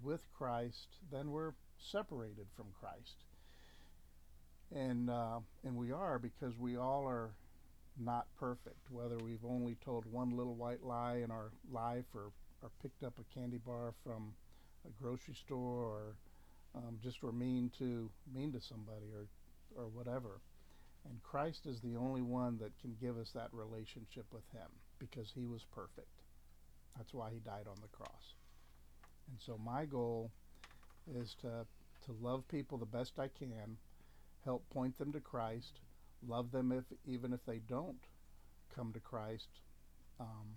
[0.04, 3.24] with Christ, then we're separated from Christ.
[4.74, 7.32] And uh, and we are because we all are
[8.00, 8.90] not perfect.
[8.90, 12.32] Whether we've only told one little white lie in our life, or
[12.62, 14.34] or picked up a candy bar from
[14.86, 16.16] a grocery store, or
[16.76, 19.28] um, just were mean to mean to somebody or
[19.76, 20.40] or whatever.
[21.10, 24.70] And Christ is the only one that can give us that relationship with Him
[25.00, 26.22] because He was perfect.
[26.96, 28.36] That's why He died on the cross.
[29.30, 30.32] And so my goal
[31.14, 31.66] is to
[32.06, 33.78] to love people the best I can,
[34.44, 35.80] help point them to Christ,
[36.28, 38.04] love them if even if they don't
[38.76, 39.50] come to Christ,
[40.20, 40.48] um,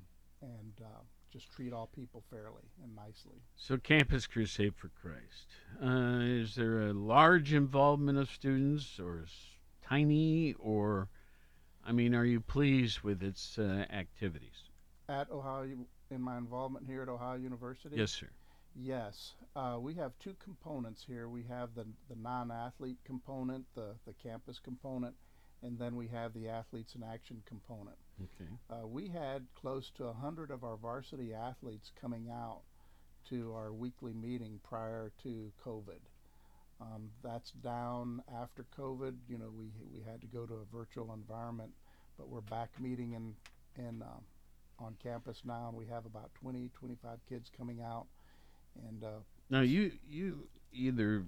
[0.41, 1.01] and uh,
[1.33, 3.43] just treat all people fairly and nicely.
[3.57, 5.57] So, Campus Crusade for Christ.
[5.83, 9.27] Uh, is there a large involvement of students, or
[9.83, 11.09] tiny, or,
[11.85, 14.71] I mean, are you pleased with its uh, activities?
[15.09, 15.69] At Ohio,
[16.11, 18.29] in my involvement here at Ohio University, Yes, sir.
[18.77, 21.29] Yes, uh, we have two components here.
[21.29, 25.15] We have the the non-athlete component, the the campus component,
[25.63, 27.97] and then we have the athletes in action component.
[28.21, 28.51] Okay.
[28.71, 32.63] Uh, we had close to a hundred of our varsity athletes coming out
[33.29, 36.01] to our weekly meeting prior to COVID.
[36.81, 39.15] Um, that's down after COVID.
[39.29, 41.71] You know, we we had to go to a virtual environment,
[42.19, 43.35] but we're back meeting in
[43.77, 44.25] in um,
[44.79, 48.07] on campus now, and we have about 20, 25 kids coming out,
[48.89, 49.09] and uh,
[49.51, 51.25] Now, you you either,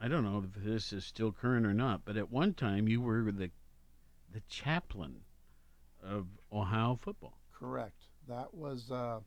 [0.00, 3.00] I don't know if this is still current or not, but at one time you
[3.00, 3.50] were the
[4.32, 5.20] the chaplain
[6.02, 7.38] of Ohio football.
[7.52, 8.06] Correct.
[8.28, 9.20] That was uh,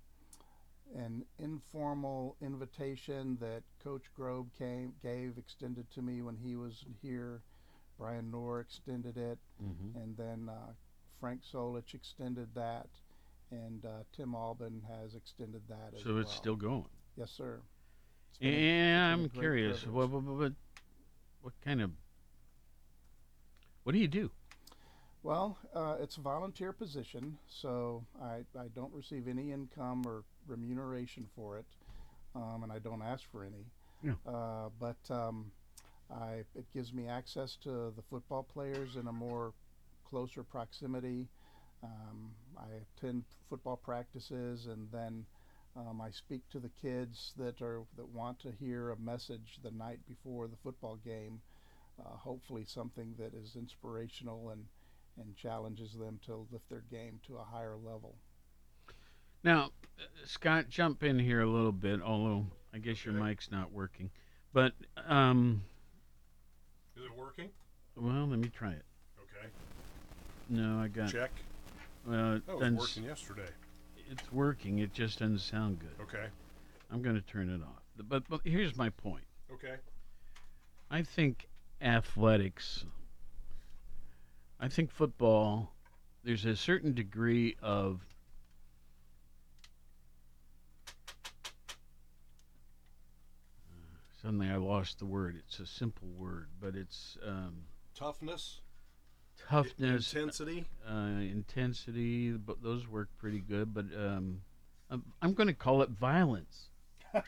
[0.96, 7.42] an informal invitation that Coach Grobe came gave extended to me when he was here.
[7.98, 9.98] Brian Knorr extended it, Mm-hmm.
[9.98, 10.74] and then uh,
[11.20, 12.88] Frank Solich extended that,
[13.52, 16.20] and uh, Tim Albin has extended that as So well.
[16.22, 16.90] it's still going.
[17.18, 17.62] Yes, sir.
[18.40, 20.54] Been a- And been a I'm curious, what, what, what,
[21.42, 21.92] what kind of,
[23.84, 24.32] what do you do?
[25.24, 31.28] Well, uh, it's a volunteer position, so I, I don't receive any income or remuneration
[31.36, 31.66] for it,
[32.36, 33.66] um, and I don't ask for any.
[34.04, 34.14] Yeah.
[34.32, 35.52] Uh, but um,
[36.14, 39.54] I, it gives me access to the football players in a more
[40.08, 41.28] closer proximity.
[41.84, 42.66] Um, I
[43.00, 45.26] attend football practices, and then
[45.76, 49.72] um, I speak to the kids that are that want to hear a message the
[49.72, 51.42] night before the football game.
[52.00, 54.66] Uh, hopefully, something that is inspirational and
[55.18, 58.16] and challenges them to lift their game to a higher level.
[59.44, 63.72] Now, uh, Scott, jump in here a little bit, although I guess your mic's not
[63.72, 64.10] working.
[64.52, 64.74] But,
[65.08, 65.62] um,
[66.98, 67.50] Is it working?
[67.96, 68.84] well, let me try it.
[69.22, 69.48] Okay.
[70.50, 71.12] No, I got.
[71.12, 71.32] Check.
[72.06, 73.48] Well, it Oh, it was working yesterday.
[74.10, 74.80] It's working.
[74.80, 75.96] It just doesn't sound good.
[76.02, 76.28] Okay.
[76.92, 77.82] I'm going to turn it off.
[78.08, 79.24] But, but here's my point.
[79.52, 79.76] Okay.
[80.92, 81.48] I think
[81.82, 82.86] athletics
[84.60, 85.72] I think football.
[86.24, 88.02] There's a certain degree of
[94.22, 95.36] Suddenly, I lost the word.
[95.38, 97.58] It's a simple word, but it's um,
[97.94, 98.62] Toughness,
[99.50, 100.66] toughness, intensity.
[100.90, 102.32] uh, intensity.
[102.32, 103.74] But those work pretty good.
[103.74, 104.42] But um,
[104.90, 106.68] I'm, I'm going to call it violence.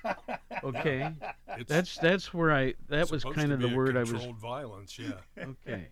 [0.63, 1.07] Okay,
[1.57, 2.73] It's that's that's where I.
[2.89, 4.97] That was kind of the word I was Controlled violence.
[4.97, 5.11] Yeah.
[5.37, 5.87] Okay.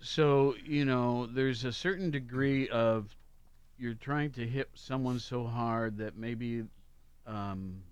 [0.00, 3.14] So, you know, there's a certain degree of
[3.78, 6.64] you're trying to hit someone so hard that maybe
[7.26, 7.82] um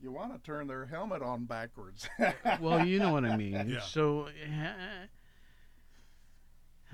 [0.00, 2.08] You want to turn their helmet on backwards.
[2.60, 3.68] well, you know what I mean.
[3.68, 3.80] Yeah.
[3.80, 5.06] So uh,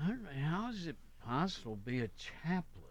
[0.01, 0.13] how,
[0.63, 2.09] how is it possible to be a
[2.43, 2.83] chaplain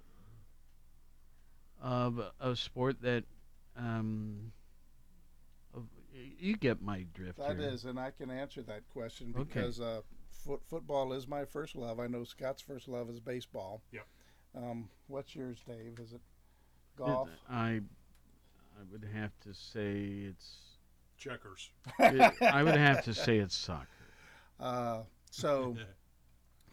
[1.81, 3.25] of a- a sport that
[3.77, 4.53] um
[5.75, 7.69] of, you get my drift That here.
[7.69, 9.45] is, and I can answer that question Okay.
[9.47, 12.01] because uh, foot, football is my first love.
[12.01, 13.83] I know Scott's first love is baseball.
[13.93, 14.07] Yep.
[14.57, 15.99] Um, what's yours, Dave?
[16.01, 16.21] Is it
[16.97, 17.29] golf?
[17.49, 17.81] I
[18.79, 20.77] I would have to say it's
[21.17, 21.71] Checkers.
[22.01, 23.87] it, I would have to say it's soccer.
[24.59, 25.77] Uh, so,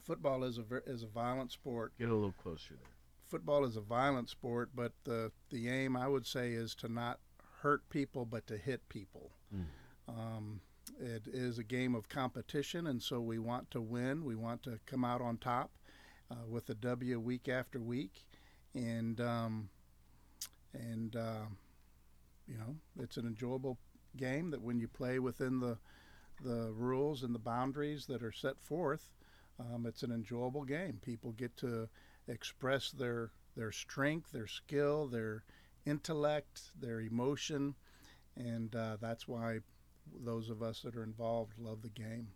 [0.08, 1.92] football is a is a violent sport.
[2.00, 2.94] Get a little closer there.
[3.28, 7.20] Football is a violent sport, but the the aim I would say is to not
[7.62, 9.32] hurt people, but to hit people.
[9.54, 9.66] Mm.
[10.08, 10.62] Um,
[11.00, 14.24] it is a game of competition, and so we want to win.
[14.24, 15.72] We want to come out on top
[16.32, 18.26] uh, with a W week after week,
[18.74, 19.70] and um,
[20.74, 21.46] and uh,
[22.48, 23.78] you know it's an enjoyable
[24.16, 25.78] game that when you play within the
[26.44, 29.10] the rules and the boundaries that are set forth,
[29.60, 31.00] um, it's an enjoyable game.
[31.02, 31.90] People get to
[32.28, 35.44] express their their strength, their skill, their
[35.86, 37.74] intellect, their emotion,
[38.36, 39.60] and uh, that's why
[40.24, 42.28] those of us that are involved love the game.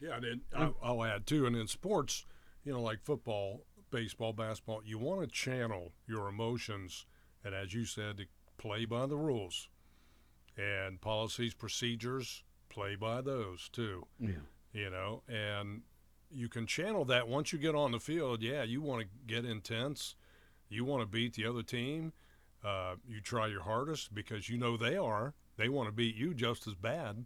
[0.00, 2.24] Yeah, and then I- I'll add too, and in sports,
[2.64, 7.04] you know, like football, baseball, basketball, you want to channel your emotions,
[7.44, 8.24] and as you said, to
[8.56, 9.68] play by the rules,
[10.56, 14.06] and policies, procedures, play by those too.
[14.18, 14.30] Yeah.
[14.72, 15.82] You know, and
[16.32, 18.42] you can channel that once you get on the field.
[18.42, 20.14] Yeah, you want to get intense,
[20.68, 22.12] you want to beat the other team.
[22.64, 25.34] Uh, you try your hardest because you know they are.
[25.56, 27.24] They want to beat you just as bad.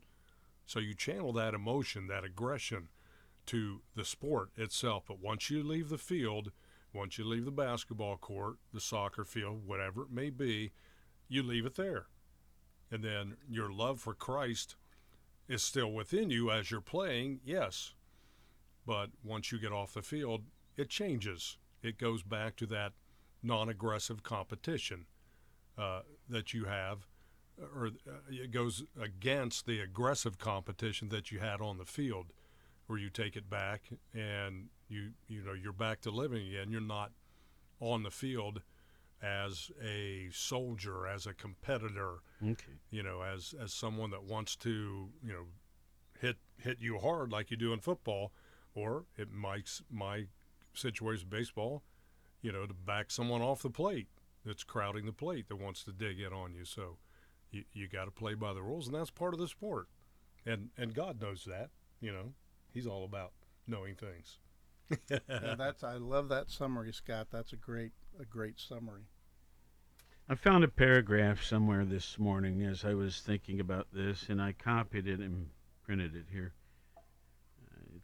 [0.67, 2.89] So you channel that emotion, that aggression
[3.47, 5.05] to the sport itself.
[5.07, 6.53] But once you leave the field,
[6.93, 10.71] once you leave the basketball court, the soccer field, whatever it may be,
[11.29, 12.07] you leave it there.
[12.91, 14.77] And then your love for Christ
[15.49, 17.93] is still within you as you're playing, yes.
[18.87, 20.43] But once you get off the field,
[20.76, 21.57] it changes.
[21.82, 22.93] It goes back to that
[23.43, 25.07] non aggressive competition
[25.78, 27.07] uh, that you have
[27.72, 32.32] or uh, it goes against the aggressive competition that you had on the field,
[32.89, 33.82] where you take it back
[34.12, 36.70] and you you know you're back to living again.
[36.70, 37.12] You're not
[37.80, 38.62] on the field
[39.22, 42.72] as a soldier, as a competitor, Okay.
[42.91, 45.45] you know, as as someone that wants to you know
[46.20, 48.32] hit hit you hard like you do in football,
[48.75, 50.27] or it might my
[50.72, 51.83] situation baseball,
[52.43, 54.09] you know, to back someone off the plate
[54.45, 56.64] that's crowding the plate that wants to dig in on you.
[56.64, 56.99] So
[57.51, 59.89] you, you got to play by the rules, and that's part of the sport.
[60.45, 61.70] And and God knows that.
[62.01, 62.33] You know,
[62.72, 63.33] He's all about
[63.66, 64.39] knowing things.
[65.09, 67.29] Yeah, that's I love that summary, Scott.
[67.31, 69.05] That's a great a great summary.
[70.29, 74.53] I found a paragraph somewhere this morning as I was thinking about this, and I
[74.53, 75.51] copied it and
[75.85, 76.55] printed it here.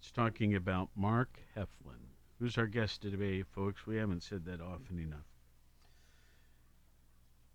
[0.00, 3.86] It's talking about Mark Heflin, who's our guest today, folks.
[3.86, 5.26] We haven't said that often enough.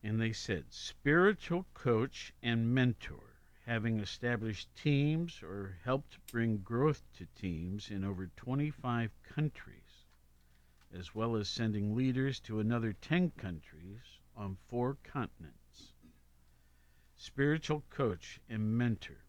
[0.04, 7.26] And they said, spiritual coach and mentor, having established teams or helped bring growth to
[7.36, 10.06] teams in over 25 countries,
[10.94, 15.94] as well as sending leaders to another 10 countries on four continents.
[17.18, 19.25] Spiritual coach and mentor.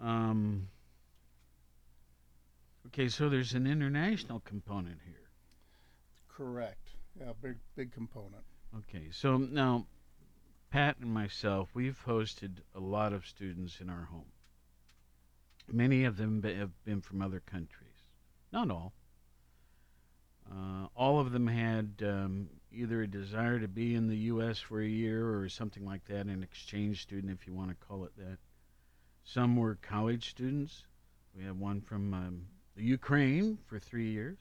[0.00, 0.68] Um,
[2.86, 5.28] okay, so there's an international component here.
[6.28, 6.88] Correct.
[7.18, 8.44] Yeah, big big component.
[8.78, 9.86] Okay, so now
[10.70, 14.32] Pat and myself, we've hosted a lot of students in our home.
[15.70, 18.06] Many of them be- have been from other countries.
[18.52, 18.92] Not all.
[20.50, 24.58] Uh, all of them had um, either a desire to be in the U.S.
[24.58, 28.04] for a year or something like that, an exchange student, if you want to call
[28.04, 28.38] it that.
[29.24, 30.84] Some were college students.
[31.36, 32.46] We have one from um,
[32.76, 34.38] the Ukraine for three years,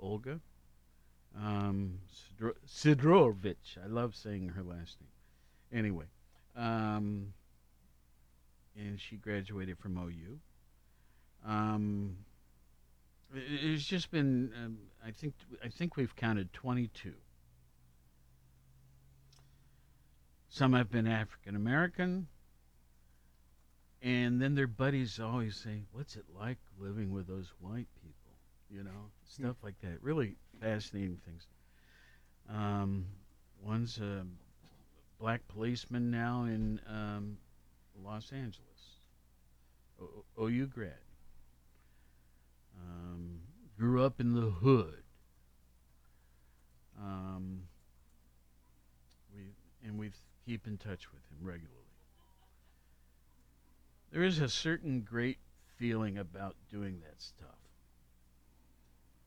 [0.00, 0.40] Olga
[1.38, 3.78] um, Sidro- Sidrovich.
[3.82, 5.80] I love saying her last name.
[5.80, 6.06] Anyway,
[6.56, 7.32] um,
[8.76, 10.38] and she graduated from OU.
[11.44, 12.18] Um,
[13.34, 14.52] it- it's just been.
[14.64, 15.34] Um, I think.
[15.62, 17.14] I think we've counted 22.
[20.48, 22.28] Some have been African American,
[24.02, 28.38] and then their buddies always say, "What's it like living with those white people?"
[28.70, 30.02] You know, stuff like that.
[30.02, 31.46] Really fascinating things.
[32.48, 33.06] Um,
[33.62, 34.24] one's a
[35.18, 37.38] black policeman now in um,
[38.02, 39.00] Los Angeles.
[40.00, 40.92] O- OU grad.
[42.78, 43.40] Um,
[43.78, 45.02] grew up in the hood.
[46.98, 47.62] Um,
[49.34, 49.52] we
[49.86, 50.10] and we
[50.44, 51.75] keep in touch with him regularly.
[54.12, 55.38] There is a certain great
[55.76, 57.48] feeling about doing that stuff,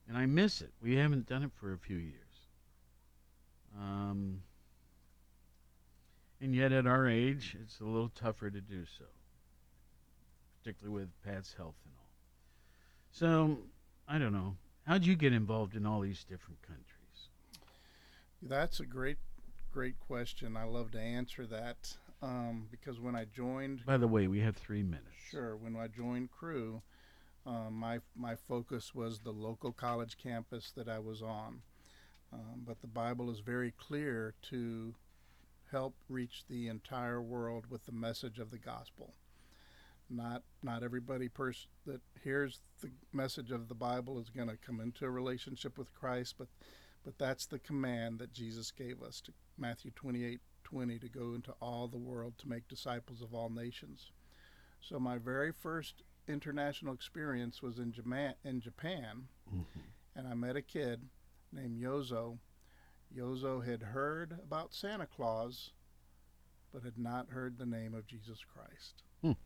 [0.08, 0.72] and I miss it.
[0.82, 2.16] We haven't done it for a few years.
[3.78, 4.42] Um,
[6.42, 9.06] and yet, at our age, it's a little tougher to do so,
[10.58, 12.08] particularly with Pat's health and all.
[13.12, 13.60] So,
[14.08, 14.56] I don't know.
[14.88, 16.86] How'd you get involved in all these different countries?
[18.42, 19.18] That's a great,
[19.72, 20.56] great question.
[20.56, 24.56] I love to answer that um, because when I joined, By the way, we have
[24.58, 25.08] three minutes.
[25.30, 26.82] sure, when I joined Cru,
[27.46, 31.62] um, my my focus was the local college campus that I was on.
[32.32, 34.94] Um, but the Bible is very clear to
[35.72, 39.14] help reach the entire world with the message of the gospel.
[40.10, 44.80] Not not everybody pers- that hears the message of the Bible is going to come
[44.80, 46.48] into a relationship with Christ, but
[47.04, 50.40] but that's the command that Jesus gave us to Matthew 28
[50.70, 54.12] 20 to go into all the world to make disciples of all nations.
[54.82, 59.28] So my very first international experience was in Japan, in Japan
[60.16, 61.02] and I met a kid
[61.52, 62.38] named Yozo.
[63.16, 65.72] Yozo had heard about Santa Claus,
[66.74, 69.04] but had not heard the name of Jesus Christ.
[69.22, 69.40] Hmm.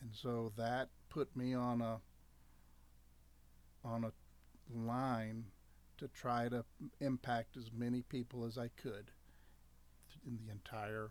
[0.00, 2.00] And so that put me on a
[3.84, 4.12] on a
[4.76, 5.44] line
[5.96, 6.64] to try to
[7.00, 9.12] impact as many people as I could
[10.26, 11.10] in the entire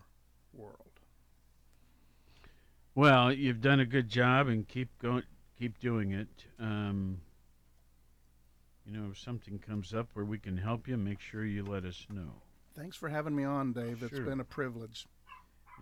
[0.52, 1.00] world.
[2.94, 5.22] Well, you've done a good job, and keep going.
[5.58, 6.28] Keep doing it.
[6.60, 7.20] Um,
[8.84, 11.84] you know, if something comes up where we can help you, make sure you let
[11.84, 12.30] us know.
[12.74, 14.02] Thanks for having me on, Dave.
[14.02, 15.06] It's been a privilege.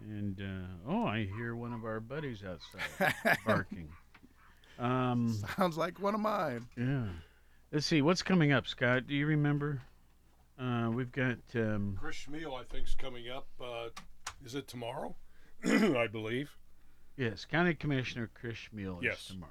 [0.03, 3.15] And uh, oh, I hear one of our buddies outside
[3.47, 3.89] barking.
[4.79, 6.67] Um, Sounds like one of mine.
[6.77, 7.07] yeah.
[7.73, 9.09] Let's see what's coming up, Scott.
[9.09, 9.83] Do you remember?
[10.59, 13.49] Uh, we've got um, Chris Chmiel, I think, is coming up.
[13.61, 13.89] Uh,
[14.45, 15.15] is it tomorrow?
[15.65, 16.51] I believe.
[17.17, 19.27] yes, County Commissioner Chris Chmiel is Yes.
[19.27, 19.51] tomorrow.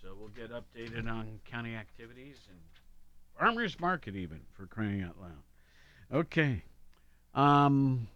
[0.00, 2.58] So we'll get updated on county activities and
[3.38, 5.42] farmers market even for crying out loud.
[6.12, 6.64] Okay.
[7.34, 8.08] Um,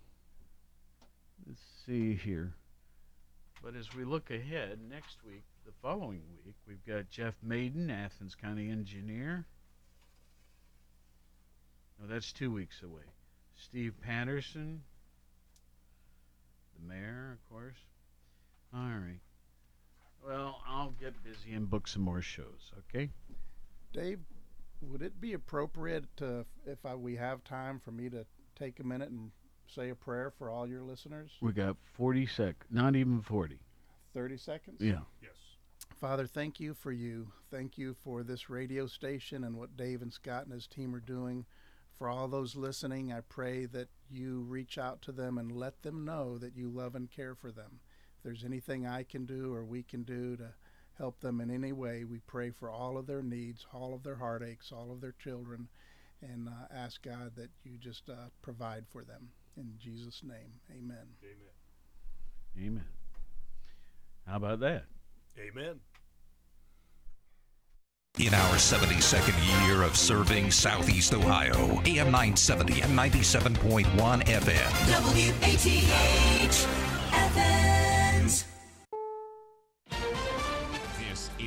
[1.46, 2.54] let's see here.
[3.62, 8.34] But as we look ahead, next week, the following week, we've got Jeff Maiden, Athens
[8.34, 9.46] County Engineer.
[12.00, 13.02] No, that's two weeks away.
[13.56, 14.82] Steve Patterson,
[16.78, 17.78] the mayor, of course.
[18.74, 19.20] All right.
[20.24, 23.10] Well, I'll get busy and book some more shows, okay?
[23.92, 24.18] Dave,
[24.82, 28.26] would it be appropriate to, if I, we have time for me to
[28.58, 29.30] take a minute and
[29.68, 31.30] say a prayer for all your listeners?
[31.40, 33.58] We got 40 sec, not even 40.
[34.14, 34.80] 30 seconds?
[34.80, 35.00] Yeah.
[35.22, 35.30] Yes.
[36.00, 37.28] Father, thank you for you.
[37.50, 41.00] Thank you for this radio station and what Dave and Scott and his team are
[41.00, 41.46] doing.
[41.98, 46.04] For all those listening, I pray that you reach out to them and let them
[46.04, 47.80] know that you love and care for them.
[48.18, 50.52] If there's anything I can do or we can do to
[50.98, 54.16] help them in any way, we pray for all of their needs, all of their
[54.16, 55.68] heartaches, all of their children,
[56.22, 59.28] and uh, ask God that you just uh, provide for them.
[59.56, 61.06] In Jesus' name, amen.
[61.22, 62.66] Amen.
[62.66, 62.84] Amen.
[64.26, 64.84] How about that?
[65.38, 65.80] Amen.
[68.18, 73.84] In our 72nd year of serving Southeast Ohio, AM 970 and 97.1
[74.24, 74.70] FM.
[75.42, 76.95] WATH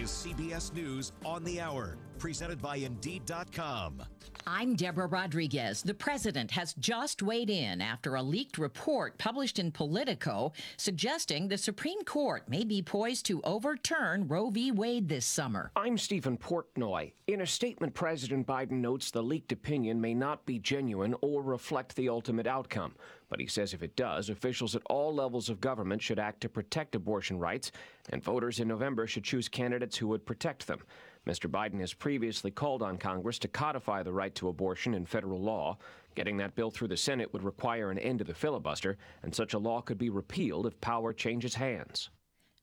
[0.09, 4.03] is CBS News on the Hour, presented by Indeed.com.
[4.47, 5.83] I'm Deborah Rodriguez.
[5.83, 11.57] The president has just weighed in after a leaked report published in Politico suggesting the
[11.57, 14.71] Supreme Court may be poised to overturn Roe v.
[14.71, 15.71] Wade this summer.
[15.75, 17.11] I'm Stephen Portnoy.
[17.27, 21.95] In a statement, President Biden notes the leaked opinion may not be genuine or reflect
[21.95, 22.95] the ultimate outcome.
[23.29, 26.49] But he says if it does, officials at all levels of government should act to
[26.49, 27.71] protect abortion rights,
[28.09, 30.79] and voters in November should choose candidates who would protect them.
[31.27, 31.49] Mr.
[31.49, 35.77] Biden has previously called on Congress to codify the right to abortion in federal law.
[36.15, 39.53] Getting that bill through the Senate would require an end to the filibuster, and such
[39.53, 42.09] a law could be repealed if power changes hands.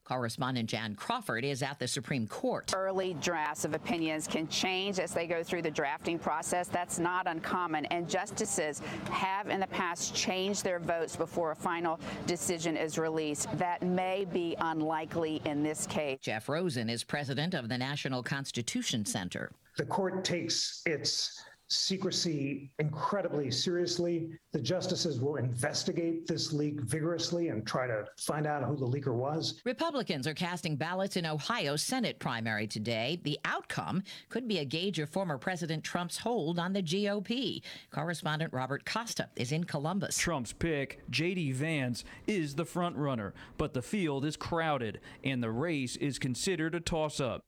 [0.07, 2.73] Correspondent Jan Crawford is at the Supreme Court.
[2.73, 6.69] Early drafts of opinions can change as they go through the drafting process.
[6.69, 8.81] That's not uncommon, and justices
[9.11, 13.49] have in the past changed their votes before a final decision is released.
[13.57, 16.19] That may be unlikely in this case.
[16.21, 19.51] Jeff Rosen is president of the National Constitution Center.
[19.75, 24.29] The court takes its secrecy incredibly seriously.
[24.51, 29.13] The justices will investigate this leak vigorously and try to find out who the leaker
[29.13, 29.61] was.
[29.65, 33.19] Republicans are casting ballots in Ohio's Senate primary today.
[33.23, 37.61] The outcome could be a gauge of former President Trump's hold on the GOP.
[37.91, 40.17] Correspondent Robert Costa is in Columbus.
[40.17, 41.51] Trump's pick, J.D.
[41.51, 46.75] Vance, is the front runner, but the field is crowded and the race is considered
[46.75, 47.46] a toss up.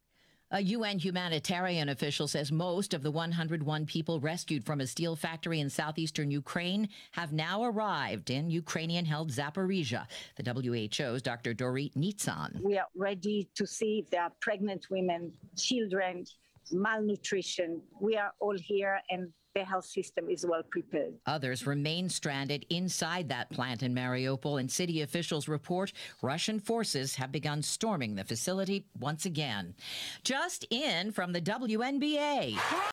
[0.51, 5.59] A UN humanitarian official says most of the 101 people rescued from a steel factory
[5.59, 10.07] in southeastern Ukraine have now arrived in Ukrainian held Zaporizhia.
[10.37, 11.53] The WHO's Dr.
[11.53, 12.63] Dorit Nitzan.
[12.63, 16.25] We are ready to see if there are pregnant women, children,
[16.71, 17.83] malnutrition.
[18.01, 19.31] We are all here and
[19.65, 21.13] health system is well prepared.
[21.25, 25.91] Others remain stranded inside that plant in Mariupol, and city officials report
[26.21, 29.75] Russian forces have begun storming the facility once again.
[30.23, 32.57] Just in from the WNBA.